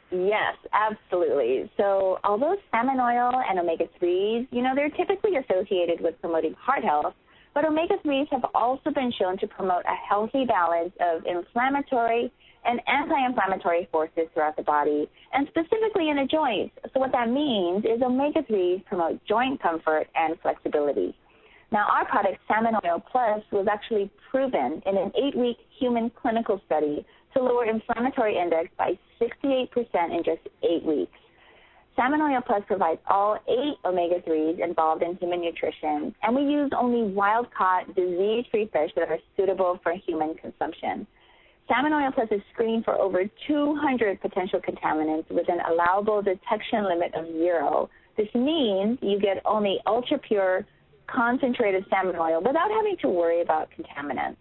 Yes, 0.09 0.55
absolutely. 0.73 1.71
So, 1.77 2.19
although 2.23 2.55
salmon 2.71 2.99
oil 2.99 3.31
and 3.49 3.59
omega 3.59 3.85
3s, 4.01 4.47
you 4.51 4.63
know, 4.63 4.73
they're 4.75 4.89
typically 4.89 5.37
associated 5.37 6.01
with 6.01 6.19
promoting 6.19 6.55
heart 6.59 6.83
health, 6.83 7.13
but 7.53 7.65
omega 7.65 7.95
3s 8.05 8.27
have 8.31 8.45
also 8.55 8.91
been 8.91 9.11
shown 9.19 9.37
to 9.37 9.47
promote 9.47 9.83
a 9.85 9.95
healthy 10.07 10.45
balance 10.45 10.91
of 10.99 11.25
inflammatory 11.25 12.31
and 12.65 12.79
anti 12.87 13.25
inflammatory 13.25 13.87
forces 13.91 14.27
throughout 14.33 14.55
the 14.55 14.63
body, 14.63 15.09
and 15.33 15.47
specifically 15.49 16.09
in 16.09 16.15
the 16.15 16.27
joints. 16.31 16.73
So, 16.93 16.99
what 16.99 17.11
that 17.11 17.29
means 17.29 17.83
is 17.85 18.01
omega 18.01 18.41
3s 18.43 18.85
promote 18.85 19.19
joint 19.27 19.61
comfort 19.61 20.07
and 20.15 20.39
flexibility. 20.41 21.15
Now, 21.71 21.87
our 21.91 22.05
product, 22.05 22.37
Salmon 22.47 22.75
Oil 22.85 23.03
Plus, 23.11 23.41
was 23.51 23.67
actually 23.69 24.09
proven 24.29 24.81
in 24.85 24.97
an 24.97 25.11
eight 25.17 25.35
week 25.35 25.57
human 25.79 26.11
clinical 26.11 26.61
study 26.65 27.05
to 27.33 27.41
lower 27.41 27.65
inflammatory 27.65 28.37
index 28.37 28.69
by 28.77 28.97
68% 29.19 29.67
in 30.15 30.23
just 30.23 30.41
eight 30.63 30.83
weeks. 30.83 31.11
Salmon 31.95 32.21
Oil 32.21 32.41
Plus 32.41 32.63
provides 32.65 32.99
all 33.07 33.37
eight 33.47 33.77
omega 33.85 34.19
3s 34.27 34.63
involved 34.63 35.03
in 35.03 35.15
human 35.17 35.41
nutrition, 35.41 36.13
and 36.23 36.35
we 36.35 36.41
use 36.41 36.71
only 36.75 37.13
wild 37.13 37.47
caught, 37.55 37.93
disease 37.95 38.45
free 38.49 38.69
fish 38.73 38.91
that 38.95 39.09
are 39.09 39.19
suitable 39.37 39.79
for 39.83 39.93
human 40.05 40.33
consumption. 40.35 41.05
Salmon 41.67 41.93
Oil 41.93 42.11
Plus 42.11 42.27
is 42.31 42.41
screened 42.51 42.83
for 42.83 42.95
over 42.95 43.23
200 43.47 44.19
potential 44.21 44.59
contaminants 44.59 45.29
with 45.29 45.47
an 45.49 45.59
allowable 45.69 46.21
detection 46.21 46.83
limit 46.85 47.13
of 47.13 47.25
zero. 47.27 47.89
This 48.17 48.27
means 48.33 48.97
you 49.01 49.19
get 49.19 49.41
only 49.45 49.77
ultra 49.85 50.17
pure, 50.17 50.65
concentrated 51.07 51.85
salmon 51.89 52.15
oil 52.15 52.41
without 52.41 52.71
having 52.71 52.97
to 53.01 53.09
worry 53.09 53.41
about 53.41 53.69
contaminants. 53.71 54.37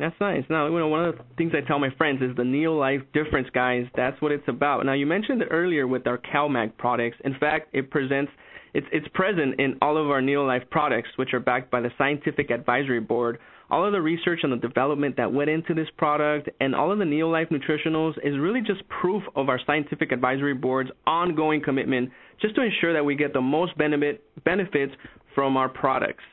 That's 0.00 0.16
nice. 0.18 0.44
Now, 0.48 0.66
you 0.66 0.78
know, 0.78 0.88
one 0.88 1.04
of 1.04 1.14
the 1.14 1.22
things 1.36 1.52
I 1.54 1.60
tell 1.66 1.78
my 1.78 1.90
friends 1.98 2.22
is 2.22 2.34
the 2.34 2.42
Neolife 2.42 3.04
difference, 3.12 3.48
guys. 3.52 3.84
That's 3.94 4.20
what 4.22 4.32
it's 4.32 4.48
about. 4.48 4.86
Now, 4.86 4.94
you 4.94 5.04
mentioned 5.04 5.42
it 5.42 5.48
earlier 5.50 5.86
with 5.86 6.06
our 6.06 6.16
CalMag 6.16 6.78
products. 6.78 7.18
In 7.22 7.34
fact, 7.38 7.68
it 7.74 7.90
presents 7.90 8.32
it's 8.72 8.86
it's 8.92 9.06
present 9.12 9.60
in 9.60 9.76
all 9.82 9.98
of 9.98 10.08
our 10.08 10.22
Neolife 10.22 10.70
products, 10.70 11.08
which 11.16 11.34
are 11.34 11.40
backed 11.40 11.70
by 11.70 11.80
the 11.82 11.90
Scientific 11.98 12.50
Advisory 12.50 13.00
Board. 13.00 13.38
All 13.70 13.84
of 13.84 13.92
the 13.92 14.00
research 14.00 14.40
and 14.42 14.52
the 14.52 14.56
development 14.56 15.16
that 15.18 15.30
went 15.30 15.50
into 15.50 15.74
this 15.74 15.88
product 15.98 16.48
and 16.60 16.74
all 16.74 16.90
of 16.90 16.98
the 16.98 17.04
Neolife 17.04 17.50
nutritionals 17.50 18.14
is 18.24 18.38
really 18.38 18.62
just 18.62 18.88
proof 18.88 19.22
of 19.36 19.50
our 19.50 19.60
Scientific 19.66 20.12
Advisory 20.12 20.54
Board's 20.54 20.90
ongoing 21.06 21.60
commitment 21.62 22.10
just 22.40 22.54
to 22.54 22.62
ensure 22.62 22.94
that 22.94 23.04
we 23.04 23.16
get 23.16 23.34
the 23.34 23.40
most 23.40 23.76
benefit 23.76 24.24
benefits 24.44 24.92
from 25.34 25.58
our 25.58 25.68
products. 25.68 26.24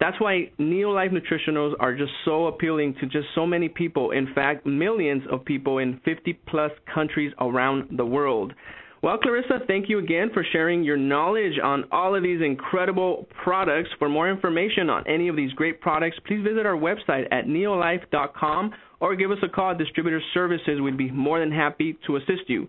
That's 0.00 0.20
why 0.20 0.50
Neolife 0.60 1.10
Nutritionals 1.12 1.74
are 1.80 1.96
just 1.96 2.12
so 2.24 2.46
appealing 2.46 2.94
to 3.00 3.06
just 3.06 3.26
so 3.34 3.44
many 3.46 3.68
people. 3.68 4.12
In 4.12 4.32
fact, 4.32 4.64
millions 4.64 5.22
of 5.30 5.44
people 5.44 5.78
in 5.78 6.00
50 6.04 6.34
plus 6.46 6.70
countries 6.92 7.32
around 7.40 7.96
the 7.96 8.06
world. 8.06 8.52
Well, 9.00 9.16
Clarissa, 9.18 9.60
thank 9.68 9.88
you 9.88 10.00
again 10.00 10.30
for 10.34 10.44
sharing 10.52 10.82
your 10.82 10.96
knowledge 10.96 11.58
on 11.62 11.84
all 11.92 12.16
of 12.16 12.24
these 12.24 12.40
incredible 12.42 13.28
products. 13.44 13.90
For 13.98 14.08
more 14.08 14.28
information 14.28 14.90
on 14.90 15.06
any 15.06 15.28
of 15.28 15.36
these 15.36 15.52
great 15.52 15.80
products, 15.80 16.16
please 16.26 16.42
visit 16.42 16.66
our 16.66 16.74
website 16.74 17.26
at 17.30 17.46
neolife.com 17.46 18.72
or 19.00 19.14
give 19.14 19.30
us 19.30 19.38
a 19.44 19.48
call 19.48 19.70
at 19.70 19.78
Distributor 19.78 20.20
Services. 20.34 20.80
We'd 20.80 20.96
be 20.96 21.12
more 21.12 21.38
than 21.38 21.52
happy 21.52 21.96
to 22.08 22.16
assist 22.16 22.48
you. 22.48 22.68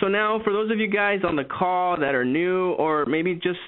So 0.00 0.08
now, 0.08 0.40
for 0.44 0.52
those 0.52 0.70
of 0.70 0.78
you 0.78 0.88
guys 0.88 1.20
on 1.26 1.36
the 1.36 1.44
call 1.44 1.98
that 1.98 2.14
are 2.14 2.26
new 2.26 2.72
or 2.72 3.06
maybe 3.06 3.34
just 3.34 3.58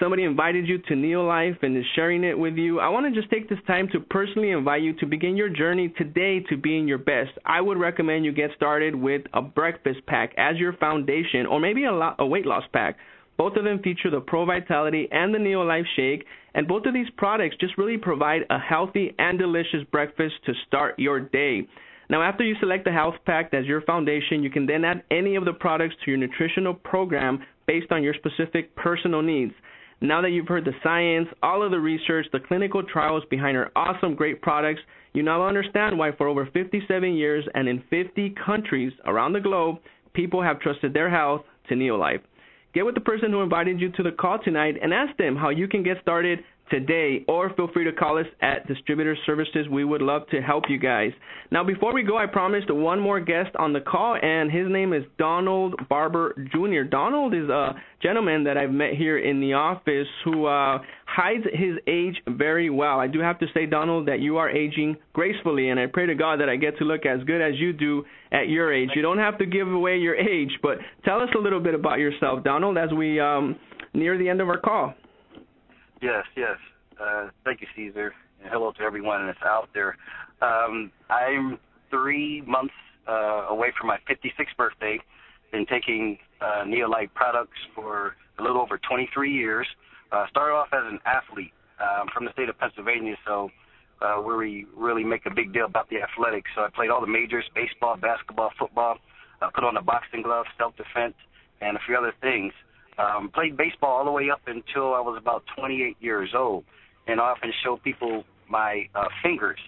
somebody 0.00 0.24
invited 0.24 0.66
you 0.66 0.78
to 0.78 0.94
Neolife 0.94 1.62
and 1.62 1.76
is 1.76 1.84
sharing 1.94 2.24
it 2.24 2.36
with 2.36 2.54
you, 2.56 2.80
I 2.80 2.88
want 2.88 3.06
to 3.06 3.20
just 3.20 3.30
take 3.30 3.48
this 3.48 3.58
time 3.66 3.88
to 3.92 4.00
personally 4.00 4.50
invite 4.50 4.82
you 4.82 4.94
to 4.94 5.06
begin 5.06 5.36
your 5.36 5.48
journey 5.48 5.92
today 5.96 6.40
to 6.48 6.56
being 6.56 6.88
your 6.88 6.98
best. 6.98 7.30
I 7.44 7.60
would 7.60 7.78
recommend 7.78 8.24
you 8.24 8.32
get 8.32 8.50
started 8.56 8.94
with 8.94 9.22
a 9.34 9.42
breakfast 9.42 10.00
pack 10.06 10.32
as 10.38 10.56
your 10.56 10.72
foundation, 10.74 11.46
or 11.46 11.60
maybe 11.60 11.84
a, 11.84 11.92
lo- 11.92 12.14
a 12.18 12.26
weight 12.26 12.46
loss 12.46 12.64
pack. 12.72 12.96
Both 13.36 13.56
of 13.56 13.64
them 13.64 13.78
feature 13.82 14.10
the 14.10 14.20
Pro 14.20 14.44
Vitality 14.44 15.08
and 15.12 15.34
the 15.34 15.38
Neolife 15.38 15.84
Shake, 15.96 16.24
and 16.54 16.66
both 16.66 16.86
of 16.86 16.94
these 16.94 17.08
products 17.16 17.56
just 17.60 17.78
really 17.78 17.96
provide 17.96 18.42
a 18.50 18.58
healthy 18.58 19.14
and 19.18 19.38
delicious 19.38 19.84
breakfast 19.92 20.34
to 20.46 20.52
start 20.66 20.98
your 20.98 21.20
day. 21.20 21.66
Now, 22.08 22.22
after 22.22 22.42
you 22.42 22.56
select 22.58 22.84
the 22.84 22.92
health 22.92 23.14
pack 23.24 23.54
as 23.54 23.66
your 23.66 23.82
foundation, 23.82 24.42
you 24.42 24.50
can 24.50 24.66
then 24.66 24.84
add 24.84 25.04
any 25.12 25.36
of 25.36 25.44
the 25.44 25.52
products 25.52 25.94
to 26.04 26.10
your 26.10 26.18
nutritional 26.18 26.74
program 26.74 27.44
based 27.66 27.92
on 27.92 28.02
your 28.02 28.14
specific 28.14 28.74
personal 28.74 29.22
needs. 29.22 29.52
Now 30.02 30.22
that 30.22 30.30
you've 30.30 30.48
heard 30.48 30.64
the 30.64 30.72
science, 30.82 31.28
all 31.42 31.62
of 31.62 31.70
the 31.70 31.78
research, 31.78 32.26
the 32.32 32.40
clinical 32.40 32.82
trials 32.82 33.22
behind 33.28 33.56
our 33.56 33.70
awesome, 33.76 34.14
great 34.14 34.40
products, 34.40 34.80
you 35.12 35.22
now 35.22 35.46
understand 35.46 35.98
why 35.98 36.12
for 36.12 36.26
over 36.26 36.46
57 36.46 37.12
years 37.12 37.44
and 37.54 37.68
in 37.68 37.82
50 37.90 38.34
countries 38.46 38.92
around 39.04 39.34
the 39.34 39.40
globe, 39.40 39.76
people 40.14 40.42
have 40.42 40.58
trusted 40.60 40.94
their 40.94 41.10
health 41.10 41.42
to 41.68 41.74
Neolife. 41.74 42.22
Get 42.72 42.86
with 42.86 42.94
the 42.94 43.00
person 43.02 43.30
who 43.30 43.42
invited 43.42 43.78
you 43.78 43.90
to 43.92 44.02
the 44.02 44.12
call 44.12 44.38
tonight 44.38 44.76
and 44.80 44.94
ask 44.94 45.14
them 45.18 45.36
how 45.36 45.50
you 45.50 45.68
can 45.68 45.82
get 45.82 46.00
started 46.00 46.38
today, 46.70 47.24
or 47.28 47.52
feel 47.54 47.68
free 47.72 47.84
to 47.84 47.92
call 47.92 48.18
us 48.18 48.26
at 48.40 48.66
Distributor 48.66 49.16
Services. 49.26 49.66
We 49.70 49.84
would 49.84 50.02
love 50.02 50.22
to 50.30 50.40
help 50.40 50.64
you 50.68 50.78
guys. 50.78 51.10
Now, 51.50 51.64
before 51.64 51.92
we 51.92 52.02
go, 52.02 52.16
I 52.16 52.26
promised 52.26 52.72
one 52.72 53.00
more 53.00 53.20
guest 53.20 53.50
on 53.58 53.72
the 53.72 53.80
call, 53.80 54.16
and 54.20 54.50
his 54.50 54.66
name 54.68 54.92
is 54.92 55.02
Donald 55.18 55.74
Barber 55.88 56.34
Jr. 56.52 56.88
Donald 56.88 57.34
is 57.34 57.48
a 57.48 57.74
gentleman 58.02 58.44
that 58.44 58.56
I've 58.56 58.70
met 58.70 58.94
here 58.94 59.18
in 59.18 59.40
the 59.40 59.54
office 59.54 60.06
who 60.24 60.46
uh, 60.46 60.78
hides 61.06 61.44
his 61.52 61.76
age 61.86 62.16
very 62.28 62.70
well. 62.70 63.00
I 63.00 63.08
do 63.08 63.20
have 63.20 63.38
to 63.40 63.46
say, 63.52 63.66
Donald, 63.66 64.08
that 64.08 64.20
you 64.20 64.36
are 64.38 64.48
aging 64.48 64.96
gracefully, 65.12 65.70
and 65.70 65.80
I 65.80 65.86
pray 65.86 66.06
to 66.06 66.14
God 66.14 66.40
that 66.40 66.48
I 66.48 66.56
get 66.56 66.78
to 66.78 66.84
look 66.84 67.04
as 67.04 67.22
good 67.24 67.40
as 67.40 67.58
you 67.58 67.72
do 67.72 68.04
at 68.32 68.48
your 68.48 68.72
age. 68.72 68.90
You 68.94 69.02
don't 69.02 69.18
have 69.18 69.38
to 69.38 69.46
give 69.46 69.68
away 69.68 69.98
your 69.98 70.14
age, 70.14 70.52
but 70.62 70.78
tell 71.04 71.20
us 71.20 71.28
a 71.36 71.40
little 71.40 71.60
bit 71.60 71.74
about 71.74 71.98
yourself, 71.98 72.44
Donald, 72.44 72.78
as 72.78 72.90
we 72.96 73.18
um, 73.20 73.56
near 73.92 74.16
the 74.16 74.28
end 74.28 74.40
of 74.40 74.48
our 74.48 74.58
call. 74.58 74.94
Yes, 76.00 76.24
yes. 76.36 76.56
Uh, 77.00 77.28
thank 77.44 77.60
you, 77.60 77.66
Cesar. 77.76 78.14
And 78.42 78.50
hello 78.50 78.72
to 78.72 78.82
everyone 78.82 79.26
that's 79.26 79.42
out 79.44 79.68
there. 79.74 79.96
Um, 80.40 80.90
I'm 81.10 81.58
three 81.90 82.42
months 82.46 82.74
uh, 83.06 83.46
away 83.48 83.72
from 83.78 83.88
my 83.88 83.98
56th 84.08 84.56
birthday. 84.56 84.98
Been 85.52 85.66
taking 85.66 86.18
uh, 86.40 86.64
Neolife 86.64 87.12
products 87.14 87.58
for 87.74 88.16
a 88.38 88.42
little 88.42 88.60
over 88.60 88.78
23 88.78 89.32
years. 89.32 89.66
Uh, 90.10 90.26
started 90.30 90.54
off 90.54 90.68
as 90.72 90.82
an 90.90 90.98
athlete 91.04 91.52
um, 91.80 92.08
from 92.14 92.24
the 92.24 92.32
state 92.32 92.48
of 92.48 92.58
Pennsylvania, 92.58 93.16
so 93.26 93.50
uh, 94.00 94.16
where 94.16 94.36
we 94.36 94.66
really 94.76 95.04
make 95.04 95.26
a 95.26 95.34
big 95.34 95.52
deal 95.52 95.66
about 95.66 95.88
the 95.90 95.96
athletics. 96.00 96.50
So 96.54 96.62
I 96.62 96.68
played 96.74 96.90
all 96.90 97.00
the 97.00 97.06
majors: 97.06 97.44
baseball, 97.54 97.96
basketball, 97.96 98.50
football. 98.58 98.96
I 99.42 99.50
put 99.54 99.64
on 99.64 99.74
the 99.74 99.80
boxing 99.82 100.22
gloves, 100.22 100.48
self-defense, 100.58 101.14
and 101.60 101.76
a 101.76 101.80
few 101.86 101.96
other 101.96 102.12
things. 102.20 102.52
Um, 102.98 103.30
played 103.32 103.56
baseball 103.56 103.98
all 103.98 104.04
the 104.04 104.10
way 104.10 104.30
up 104.30 104.42
until 104.46 104.94
I 104.94 105.00
was 105.00 105.16
about 105.18 105.44
28 105.56 105.96
years 106.00 106.30
old, 106.36 106.64
and 107.06 107.20
I 107.20 107.24
often 107.24 107.52
show 107.64 107.76
people 107.76 108.24
my 108.48 108.88
uh, 108.94 109.06
fingers. 109.22 109.58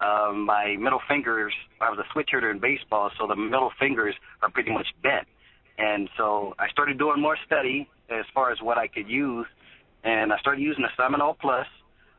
Um, 0.00 0.46
my 0.46 0.76
middle 0.78 1.00
fingers. 1.08 1.52
I 1.80 1.90
was 1.90 1.98
a 1.98 2.12
switch 2.12 2.30
hitter 2.32 2.50
in 2.50 2.58
baseball, 2.58 3.10
so 3.18 3.26
the 3.26 3.36
middle 3.36 3.70
fingers 3.78 4.14
are 4.42 4.50
pretty 4.50 4.72
much 4.72 4.86
bent. 5.02 5.26
And 5.78 6.08
so 6.16 6.54
I 6.58 6.68
started 6.68 6.98
doing 6.98 7.20
more 7.20 7.36
study 7.46 7.88
as 8.10 8.24
far 8.34 8.50
as 8.50 8.58
what 8.60 8.78
I 8.78 8.88
could 8.88 9.08
use, 9.08 9.46
and 10.04 10.32
I 10.32 10.38
started 10.38 10.60
using 10.60 10.82
the 10.82 10.90
Salmon 10.96 11.20
Oil 11.20 11.36
Plus, 11.40 11.66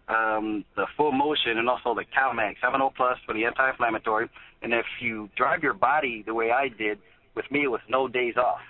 um, 0.07 0.63
the 0.75 0.85
Full 0.97 1.11
Motion, 1.11 1.57
and 1.57 1.69
also 1.69 1.93
the 1.93 2.05
CalMag. 2.15 2.55
Salmon 2.61 2.81
Oil 2.81 2.93
Plus 2.95 3.17
for 3.25 3.33
the 3.33 3.45
anti-inflammatory, 3.45 4.29
and 4.61 4.73
if 4.73 4.85
you 5.01 5.29
drive 5.35 5.61
your 5.61 5.73
body 5.73 6.23
the 6.25 6.33
way 6.33 6.51
I 6.51 6.69
did, 6.69 6.99
with 7.35 7.49
me 7.51 7.63
it 7.63 7.71
was 7.71 7.81
no 7.89 8.07
days 8.07 8.35
off 8.37 8.61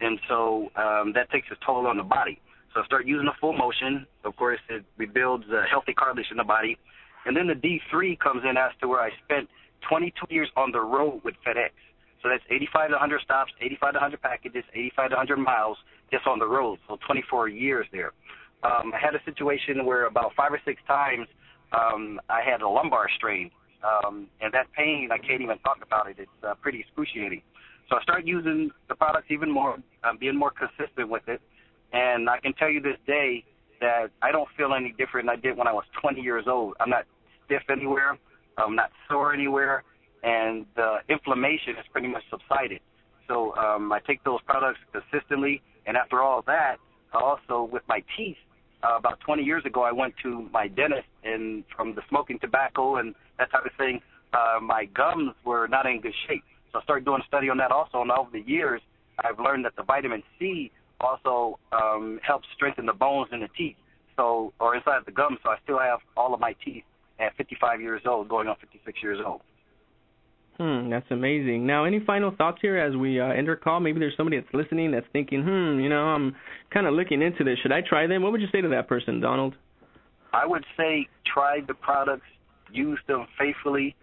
and 0.00 0.18
so 0.28 0.70
um, 0.76 1.12
that 1.14 1.30
takes 1.30 1.48
a 1.50 1.56
toll 1.64 1.86
on 1.86 1.96
the 1.96 2.02
body. 2.02 2.40
So 2.74 2.82
I 2.82 2.86
start 2.86 3.06
using 3.06 3.26
the 3.26 3.38
full 3.40 3.52
motion. 3.52 4.06
Of 4.24 4.36
course, 4.36 4.58
it 4.68 4.84
rebuilds 4.96 5.44
a 5.50 5.62
healthy 5.70 5.94
cartilage 5.94 6.26
in 6.30 6.36
the 6.36 6.44
body, 6.44 6.76
and 7.26 7.36
then 7.36 7.46
the 7.46 7.54
D3 7.54 8.18
comes 8.18 8.42
in 8.48 8.56
as 8.56 8.72
to 8.80 8.88
where 8.88 9.00
I 9.00 9.10
spent 9.24 9.48
22 9.88 10.26
years 10.30 10.48
on 10.56 10.72
the 10.72 10.80
road 10.80 11.20
with 11.24 11.34
FedEx. 11.46 11.70
So 12.22 12.30
that's 12.30 12.42
85 12.50 12.88
to 12.88 12.92
100 12.94 13.20
stops, 13.20 13.52
85 13.60 13.92
to 13.92 13.96
100 13.98 14.22
packages, 14.22 14.64
85 14.72 15.10
to 15.10 15.16
100 15.16 15.36
miles 15.36 15.76
just 16.10 16.26
on 16.26 16.38
the 16.38 16.46
road. 16.46 16.78
So 16.88 16.98
24 17.06 17.48
years 17.48 17.86
there. 17.92 18.12
Um, 18.64 18.92
I 18.94 18.98
had 18.98 19.14
a 19.14 19.22
situation 19.24 19.84
where 19.84 20.06
about 20.06 20.32
five 20.34 20.50
or 20.50 20.60
six 20.64 20.80
times 20.88 21.28
um, 21.72 22.18
I 22.30 22.40
had 22.40 22.62
a 22.62 22.68
lumbar 22.68 23.08
strain, 23.16 23.50
um, 23.84 24.28
and 24.40 24.52
that 24.54 24.72
pain 24.72 25.10
I 25.12 25.18
can't 25.18 25.42
even 25.42 25.58
talk 25.58 25.78
about 25.82 26.08
it. 26.08 26.16
It's 26.18 26.30
uh, 26.42 26.54
pretty 26.54 26.80
excruciating. 26.80 27.42
So 27.94 28.00
I 28.00 28.02
started 28.02 28.26
using 28.26 28.72
the 28.88 28.96
products 28.96 29.28
even 29.30 29.48
more, 29.48 29.76
um, 30.02 30.16
being 30.18 30.36
more 30.36 30.50
consistent 30.50 31.08
with 31.08 31.22
it. 31.28 31.40
And 31.92 32.28
I 32.28 32.40
can 32.40 32.52
tell 32.54 32.68
you 32.68 32.80
this 32.80 32.96
day 33.06 33.44
that 33.80 34.10
I 34.20 34.32
don't 34.32 34.48
feel 34.56 34.74
any 34.74 34.92
different 34.98 35.28
than 35.28 35.38
I 35.38 35.40
did 35.40 35.56
when 35.56 35.68
I 35.68 35.72
was 35.72 35.84
20 36.00 36.20
years 36.20 36.46
old. 36.48 36.74
I'm 36.80 36.90
not 36.90 37.04
stiff 37.46 37.62
anywhere. 37.70 38.18
I'm 38.58 38.74
not 38.74 38.90
sore 39.08 39.32
anywhere. 39.32 39.84
And 40.24 40.66
the 40.74 40.96
inflammation 41.08 41.76
has 41.76 41.84
pretty 41.92 42.08
much 42.08 42.24
subsided. 42.30 42.80
So 43.28 43.54
um, 43.54 43.92
I 43.92 44.00
take 44.00 44.24
those 44.24 44.40
products 44.44 44.80
consistently. 44.90 45.62
And 45.86 45.96
after 45.96 46.20
all 46.20 46.42
that, 46.48 46.78
also 47.12 47.68
with 47.70 47.84
my 47.88 48.02
teeth, 48.16 48.38
uh, 48.82 48.96
about 48.96 49.20
20 49.20 49.44
years 49.44 49.64
ago, 49.64 49.84
I 49.84 49.92
went 49.92 50.14
to 50.24 50.48
my 50.52 50.66
dentist, 50.66 51.06
and 51.22 51.62
from 51.76 51.94
the 51.94 52.02
smoking 52.08 52.40
tobacco 52.40 52.96
and 52.96 53.14
that 53.38 53.52
type 53.52 53.64
of 53.64 53.72
thing, 53.78 54.00
uh, 54.32 54.58
my 54.60 54.86
gums 54.86 55.32
were 55.44 55.68
not 55.68 55.86
in 55.86 56.00
good 56.00 56.12
shape. 56.26 56.42
So 56.74 56.80
I 56.80 56.82
started 56.82 57.04
doing 57.04 57.22
a 57.22 57.26
study 57.26 57.48
on 57.48 57.56
that 57.58 57.70
also, 57.70 58.02
and 58.02 58.10
over 58.10 58.30
the 58.32 58.40
years, 58.40 58.82
I've 59.20 59.38
learned 59.38 59.64
that 59.64 59.76
the 59.76 59.84
vitamin 59.84 60.24
C 60.38 60.72
also 61.00 61.60
um, 61.70 62.18
helps 62.26 62.48
strengthen 62.52 62.84
the 62.84 62.92
bones 62.92 63.28
in 63.32 63.40
the 63.40 63.48
teeth, 63.56 63.76
so 64.16 64.52
or 64.58 64.74
inside 64.74 65.02
the 65.06 65.12
gums. 65.12 65.38
So 65.44 65.50
I 65.50 65.56
still 65.62 65.78
have 65.78 66.00
all 66.16 66.34
of 66.34 66.40
my 66.40 66.56
teeth 66.64 66.82
at 67.20 67.36
55 67.36 67.80
years 67.80 68.02
old, 68.06 68.28
going 68.28 68.48
on 68.48 68.56
56 68.60 68.98
years 69.04 69.20
old. 69.24 69.42
Hmm, 70.58 70.90
that's 70.90 71.06
amazing. 71.10 71.64
Now, 71.64 71.84
any 71.84 72.00
final 72.04 72.32
thoughts 72.36 72.58
here 72.60 72.76
as 72.76 72.96
we 72.96 73.20
uh, 73.20 73.26
end 73.26 73.48
our 73.48 73.56
call? 73.56 73.78
Maybe 73.78 74.00
there's 74.00 74.16
somebody 74.16 74.40
that's 74.40 74.52
listening 74.52 74.90
that's 74.90 75.06
thinking, 75.12 75.42
hmm, 75.42 75.80
you 75.80 75.88
know, 75.88 76.02
I'm 76.02 76.34
kind 76.72 76.88
of 76.88 76.94
looking 76.94 77.22
into 77.22 77.44
this. 77.44 77.58
Should 77.62 77.72
I 77.72 77.82
try 77.88 78.08
them? 78.08 78.22
What 78.22 78.32
would 78.32 78.40
you 78.40 78.48
say 78.50 78.60
to 78.60 78.68
that 78.68 78.88
person, 78.88 79.20
Donald? 79.20 79.54
I 80.32 80.44
would 80.44 80.64
say 80.76 81.06
try 81.32 81.60
the 81.66 81.74
products, 81.74 82.26
use 82.72 82.98
them 83.06 83.26
faithfully, 83.38 83.94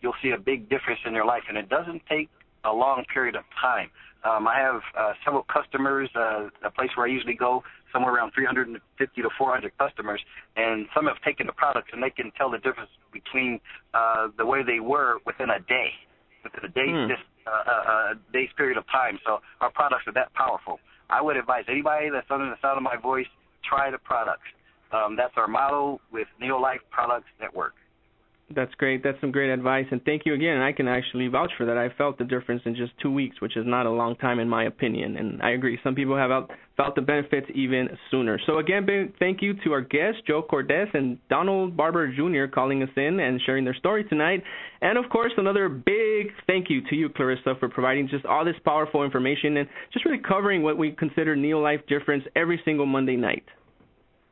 you'll 0.00 0.18
see 0.22 0.30
a 0.30 0.38
big 0.38 0.68
difference 0.68 1.00
in 1.06 1.14
your 1.14 1.24
life, 1.26 1.42
and 1.48 1.56
it 1.56 1.68
doesn't 1.68 2.02
take 2.08 2.28
a 2.64 2.72
long 2.72 3.04
period 3.12 3.36
of 3.36 3.44
time. 3.60 3.90
Um, 4.24 4.48
I 4.48 4.58
have 4.58 4.80
uh, 4.98 5.12
several 5.24 5.44
customers, 5.44 6.10
uh, 6.16 6.48
a 6.64 6.70
place 6.70 6.90
where 6.96 7.06
I 7.06 7.10
usually 7.10 7.34
go, 7.34 7.62
somewhere 7.92 8.14
around 8.14 8.32
350 8.34 9.22
to 9.22 9.28
400 9.38 9.72
customers, 9.78 10.20
and 10.56 10.86
some 10.94 11.06
have 11.06 11.20
taken 11.22 11.46
the 11.46 11.52
products 11.52 11.90
and 11.92 12.02
they 12.02 12.10
can 12.10 12.32
tell 12.36 12.50
the 12.50 12.58
difference 12.58 12.90
between 13.12 13.60
uh, 13.94 14.28
the 14.36 14.44
way 14.44 14.62
they 14.62 14.80
were 14.80 15.18
within 15.24 15.50
a 15.50 15.60
day, 15.60 15.90
within 16.42 16.64
a 16.64 16.72
day, 16.72 16.90
hmm. 16.90 17.08
just 17.08 17.22
uh, 17.46 17.50
a, 17.50 17.54
uh, 17.54 18.12
a 18.12 18.32
day's 18.32 18.50
period 18.56 18.76
of 18.76 18.84
time. 18.90 19.18
So 19.24 19.38
our 19.60 19.70
products 19.70 20.04
are 20.06 20.12
that 20.14 20.34
powerful. 20.34 20.80
I 21.10 21.22
would 21.22 21.36
advise 21.36 21.64
anybody 21.68 22.10
that's 22.10 22.30
under 22.30 22.46
the 22.46 22.56
sound 22.60 22.76
of 22.76 22.82
my 22.82 22.96
voice, 22.96 23.30
try 23.64 23.90
the 23.90 23.98
products. 23.98 24.50
Um, 24.92 25.16
that's 25.16 25.34
our 25.36 25.48
motto 25.48 26.00
with 26.12 26.28
Neolife 26.42 26.84
Products 26.90 27.28
Network. 27.40 27.74
That's 28.54 28.74
great. 28.76 29.02
That's 29.02 29.20
some 29.20 29.30
great 29.30 29.50
advice, 29.50 29.84
and 29.90 30.02
thank 30.04 30.22
you 30.24 30.32
again. 30.32 30.58
I 30.62 30.72
can 30.72 30.88
actually 30.88 31.28
vouch 31.28 31.50
for 31.58 31.66
that. 31.66 31.76
I 31.76 31.90
felt 31.98 32.16
the 32.16 32.24
difference 32.24 32.62
in 32.64 32.74
just 32.74 32.92
two 32.98 33.12
weeks, 33.12 33.42
which 33.42 33.58
is 33.58 33.66
not 33.66 33.84
a 33.84 33.90
long 33.90 34.16
time 34.16 34.38
in 34.38 34.48
my 34.48 34.64
opinion, 34.64 35.18
and 35.18 35.42
I 35.42 35.50
agree. 35.50 35.78
Some 35.84 35.94
people 35.94 36.16
have 36.16 36.30
felt 36.74 36.94
the 36.94 37.02
benefits 37.02 37.46
even 37.54 37.90
sooner. 38.10 38.40
So 38.46 38.58
again, 38.58 38.86
big 38.86 39.18
thank 39.18 39.42
you 39.42 39.52
to 39.64 39.72
our 39.72 39.82
guests, 39.82 40.22
Joe 40.26 40.40
Cordes 40.40 40.88
and 40.94 41.18
Donald 41.28 41.76
Barber 41.76 42.08
Jr. 42.10 42.50
calling 42.50 42.82
us 42.82 42.88
in 42.96 43.20
and 43.20 43.38
sharing 43.44 43.64
their 43.64 43.74
story 43.74 44.04
tonight, 44.04 44.42
and 44.80 44.96
of 44.96 45.10
course 45.10 45.32
another 45.36 45.68
big 45.68 46.28
thank 46.46 46.70
you 46.70 46.80
to 46.88 46.96
you, 46.96 47.10
Clarissa, 47.10 47.54
for 47.60 47.68
providing 47.68 48.08
just 48.08 48.24
all 48.24 48.46
this 48.46 48.56
powerful 48.64 49.04
information 49.04 49.58
and 49.58 49.68
just 49.92 50.06
really 50.06 50.22
covering 50.26 50.62
what 50.62 50.78
we 50.78 50.92
consider 50.92 51.36
neo 51.36 51.60
life 51.60 51.80
difference 51.86 52.24
every 52.34 52.58
single 52.64 52.86
Monday 52.86 53.16
night. 53.16 53.44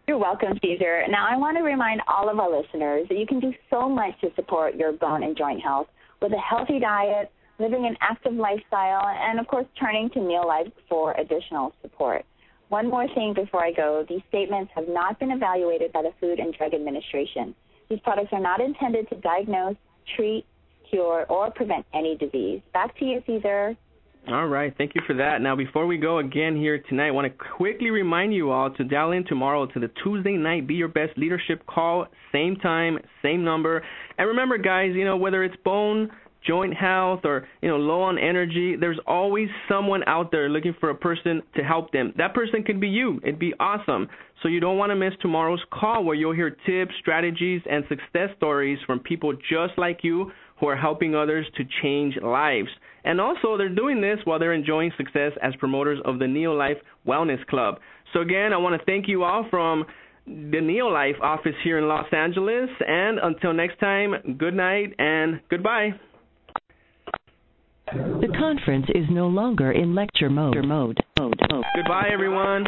You're 0.09 0.19
welcome, 0.19 0.57
Cesar. 0.63 1.03
Now, 1.09 1.27
I 1.29 1.37
want 1.37 1.57
to 1.57 1.65
remind 1.65 2.01
all 2.07 2.29
of 2.29 2.39
our 2.39 2.49
listeners 2.49 3.09
that 3.09 3.19
you 3.19 3.27
can 3.27 3.41
do 3.41 3.53
so 3.69 3.89
much 3.89 4.13
to 4.21 4.31
support 4.37 4.77
your 4.77 4.93
bone 4.93 5.25
and 5.25 5.37
joint 5.37 5.61
health 5.61 5.89
with 6.23 6.33
a 6.33 6.39
healthy 6.39 6.79
diet, 6.79 7.33
living 7.59 7.87
an 7.87 7.97
active 8.01 8.35
lifestyle, 8.35 9.03
and 9.05 9.41
of 9.41 9.49
course, 9.49 9.67
turning 9.81 10.09
to 10.11 10.21
NeoLife 10.21 10.71
for 10.89 11.13
additional 11.15 11.73
support. 11.83 12.25
One 12.69 12.89
more 12.89 13.09
thing 13.17 13.35
before 13.35 13.65
I 13.65 13.73
go 13.73 14.07
these 14.09 14.23
statements 14.29 14.71
have 14.77 14.87
not 14.89 15.19
been 15.19 15.33
evaluated 15.33 15.93
by 15.93 16.03
the 16.03 16.13
Food 16.21 16.39
and 16.39 16.55
Drug 16.55 16.73
Administration. 16.73 17.53
These 17.91 17.99
products 18.05 18.29
are 18.31 18.39
not 18.39 18.61
intended 18.61 19.09
to 19.09 19.17
diagnose, 19.17 19.75
treat, 20.15 20.47
cure, 20.89 21.27
or 21.29 21.51
prevent 21.51 21.85
any 21.93 22.17
disease. 22.17 22.61
Back 22.73 22.97
to 23.01 23.05
you, 23.05 23.25
Cesar. 23.27 23.77
All 24.29 24.49
right, 24.49 24.75
thank 24.77 24.97
you 24.97 25.03
for 25.07 25.15
that. 25.15 25.41
Now, 25.41 25.55
before 25.55 25.87
we 25.87 25.99
go 25.99 26.19
again 26.19 26.57
here 26.57 26.83
tonight, 26.89 27.09
I 27.09 27.11
want 27.13 27.33
to 27.33 27.45
quickly 27.57 27.91
remind 27.91 28.35
you 28.35 28.51
all 28.51 28.71
to 28.71 28.83
dial 28.83 29.13
in 29.13 29.25
tomorrow 29.25 29.67
to 29.67 29.79
the 29.79 29.89
Tuesday 30.03 30.33
night 30.33 30.67
Be 30.67 30.75
Your 30.75 30.89
Best 30.89 31.17
Leadership 31.17 31.65
Call, 31.69 32.07
same 32.33 32.57
time, 32.57 32.99
same 33.23 33.45
number. 33.45 33.85
And 34.19 34.27
remember, 34.27 34.59
guys, 34.59 34.91
you 34.97 35.05
know, 35.05 35.17
whether 35.17 35.45
it's 35.45 35.55
bone, 35.65 36.11
joint 36.45 36.75
health, 36.75 37.21
or, 37.23 37.47
you 37.63 37.69
know, 37.69 37.77
low 37.77 38.03
on 38.03 38.19
energy, 38.19 38.75
there's 38.75 38.99
always 39.07 39.49
someone 39.69 40.03
out 40.09 40.33
there 40.33 40.49
looking 40.49 40.75
for 40.81 40.91
a 40.91 40.95
person 40.97 41.41
to 41.55 41.63
help 41.63 41.93
them. 41.93 42.13
That 42.17 42.35
person 42.35 42.65
could 42.65 42.81
be 42.81 42.89
you. 42.89 43.21
It'd 43.23 43.39
be 43.39 43.55
awesome. 43.61 44.09
So 44.43 44.49
you 44.49 44.59
don't 44.59 44.77
want 44.77 44.91
to 44.91 44.97
miss 44.97 45.13
tomorrow's 45.23 45.63
call 45.73 46.03
where 46.03 46.17
you'll 46.17 46.35
hear 46.35 46.51
tips, 46.67 46.95
strategies, 46.99 47.63
and 47.71 47.85
success 47.89 48.31
stories 48.37 48.81
from 48.87 48.99
people 48.99 49.35
just 49.35 49.79
like 49.79 50.01
you 50.03 50.33
who 50.61 50.69
are 50.69 50.77
helping 50.77 51.15
others 51.15 51.47
to 51.57 51.65
change 51.83 52.17
lives. 52.23 52.69
And 53.05 53.21
also, 53.21 53.57
they're 53.57 53.69
doing 53.69 54.01
this 54.01 54.19
while 54.25 54.39
they're 54.39 54.53
enjoying 54.53 54.91
success 54.97 55.33
as 55.43 55.55
promoters 55.57 56.01
of 56.05 56.19
the 56.19 56.25
NeoLife 56.25 56.81
Wellness 57.07 57.45
Club. 57.47 57.79
So, 58.13 58.21
again, 58.21 58.53
I 58.53 58.57
want 58.57 58.79
to 58.81 58.85
thank 58.85 59.09
you 59.09 59.23
all 59.23 59.47
from 59.51 59.85
the 60.27 60.59
NeoLife 60.59 61.21
office 61.21 61.55
here 61.63 61.79
in 61.79 61.87
Los 61.87 62.07
Angeles. 62.13 62.69
And 62.87 63.19
until 63.19 63.53
next 63.53 63.79
time, 63.79 64.37
good 64.39 64.55
night 64.55 64.95
and 64.99 65.41
goodbye. 65.49 65.91
The 67.87 68.35
conference 68.37 68.87
is 68.95 69.05
no 69.11 69.29
longer 69.29 69.71
in 69.71 69.95
lecture 69.95 70.29
mode. 70.29 70.57
mode. 71.17 71.36
Mode. 71.77 71.85
mode. 71.85 71.85
Goodbye, 71.85 72.09
everyone. 72.13 72.65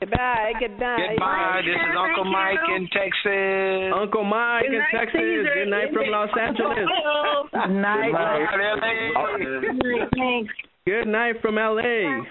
Goodbye. 0.00 0.52
Good 0.58 0.78
night. 0.78 1.08
Goodbye. 1.10 1.60
This 1.64 1.76
is 1.76 1.96
Uncle 1.96 2.24
Mike 2.24 2.58
in 2.76 2.88
Texas. 2.88 3.92
Uncle 3.94 4.24
Mike 4.24 4.64
Good 4.64 4.74
in 4.74 4.82
Texas. 4.92 5.20
Cesar. 5.20 5.54
Good 5.54 5.68
night 5.70 5.92
from 5.92 6.06
Los 6.08 6.30
Angeles. 6.40 6.78
Good 7.52 7.70
night. 7.70 8.12
Thanks. 10.16 10.52
Good 10.86 11.06
night 11.08 11.36
from 11.42 11.54
LA. 11.56 12.24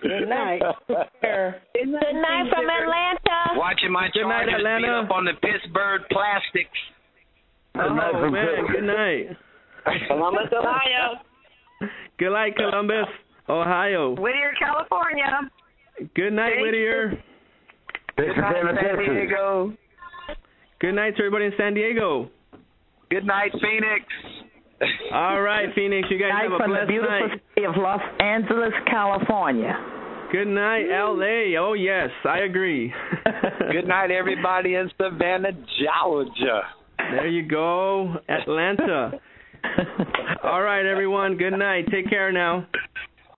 Good 0.00 0.28
night. 0.28 0.62
Good 0.86 1.90
night 1.90 2.46
from 2.54 2.66
Atlanta. 2.70 3.58
Watching 3.58 3.90
my 3.92 4.08
Good 4.14 4.22
night, 4.28 4.46
Chargers 4.46 4.54
beat 4.54 4.66
Atlanta. 4.66 5.02
up 5.02 5.10
on 5.10 5.24
the 5.24 5.32
Pittsburgh 5.42 6.02
Plastics. 6.10 6.78
Oh, 7.74 7.82
Good 7.82 8.24
Oh, 8.24 8.30
man. 8.30 8.66
Good 8.72 8.84
night. 8.84 9.36
Columbus, 10.06 10.52
Ohio. 10.52 11.18
Good 12.18 12.30
night, 12.32 12.54
Columbus, 12.56 13.06
Ohio. 13.48 14.14
Whittier, 14.20 14.52
California. 14.58 15.50
Good 16.14 16.32
night, 16.32 16.52
Thank 16.54 16.62
Whittier. 16.66 17.22
Good 18.16 18.36
night, 18.36 18.54
San 18.82 18.98
Diego. 19.14 19.72
Good 20.80 20.92
night 20.92 21.16
to 21.16 21.22
everybody 21.22 21.44
in 21.46 21.52
San 21.56 21.74
Diego. 21.74 22.30
Good 23.10 23.24
night, 23.24 23.50
Phoenix. 23.52 24.04
All 25.12 25.40
right, 25.40 25.68
Phoenix. 25.74 26.06
You 26.10 26.18
guys 26.18 26.30
Night 26.32 26.42
have 26.44 26.52
a 26.52 26.58
from 26.58 26.70
the 26.72 26.84
beautiful 26.86 27.28
night. 27.28 27.40
city 27.54 27.66
of 27.66 27.74
Los 27.76 28.00
Angeles, 28.20 28.72
California. 28.88 29.74
Good 30.30 30.46
night, 30.46 30.84
LA. 30.90 31.58
Oh 31.58 31.72
yes, 31.72 32.10
I 32.24 32.40
agree. 32.40 32.92
Good 33.72 33.88
night, 33.88 34.10
everybody 34.10 34.74
in 34.74 34.90
Savannah, 35.00 35.52
Georgia. 35.80 36.60
There 36.98 37.26
you 37.28 37.48
go, 37.48 38.16
Atlanta. 38.28 39.12
All 40.44 40.62
right, 40.62 40.84
everyone. 40.86 41.36
Good 41.38 41.54
night. 41.58 41.86
Take 41.90 42.08
care 42.10 42.30
now. 42.30 42.66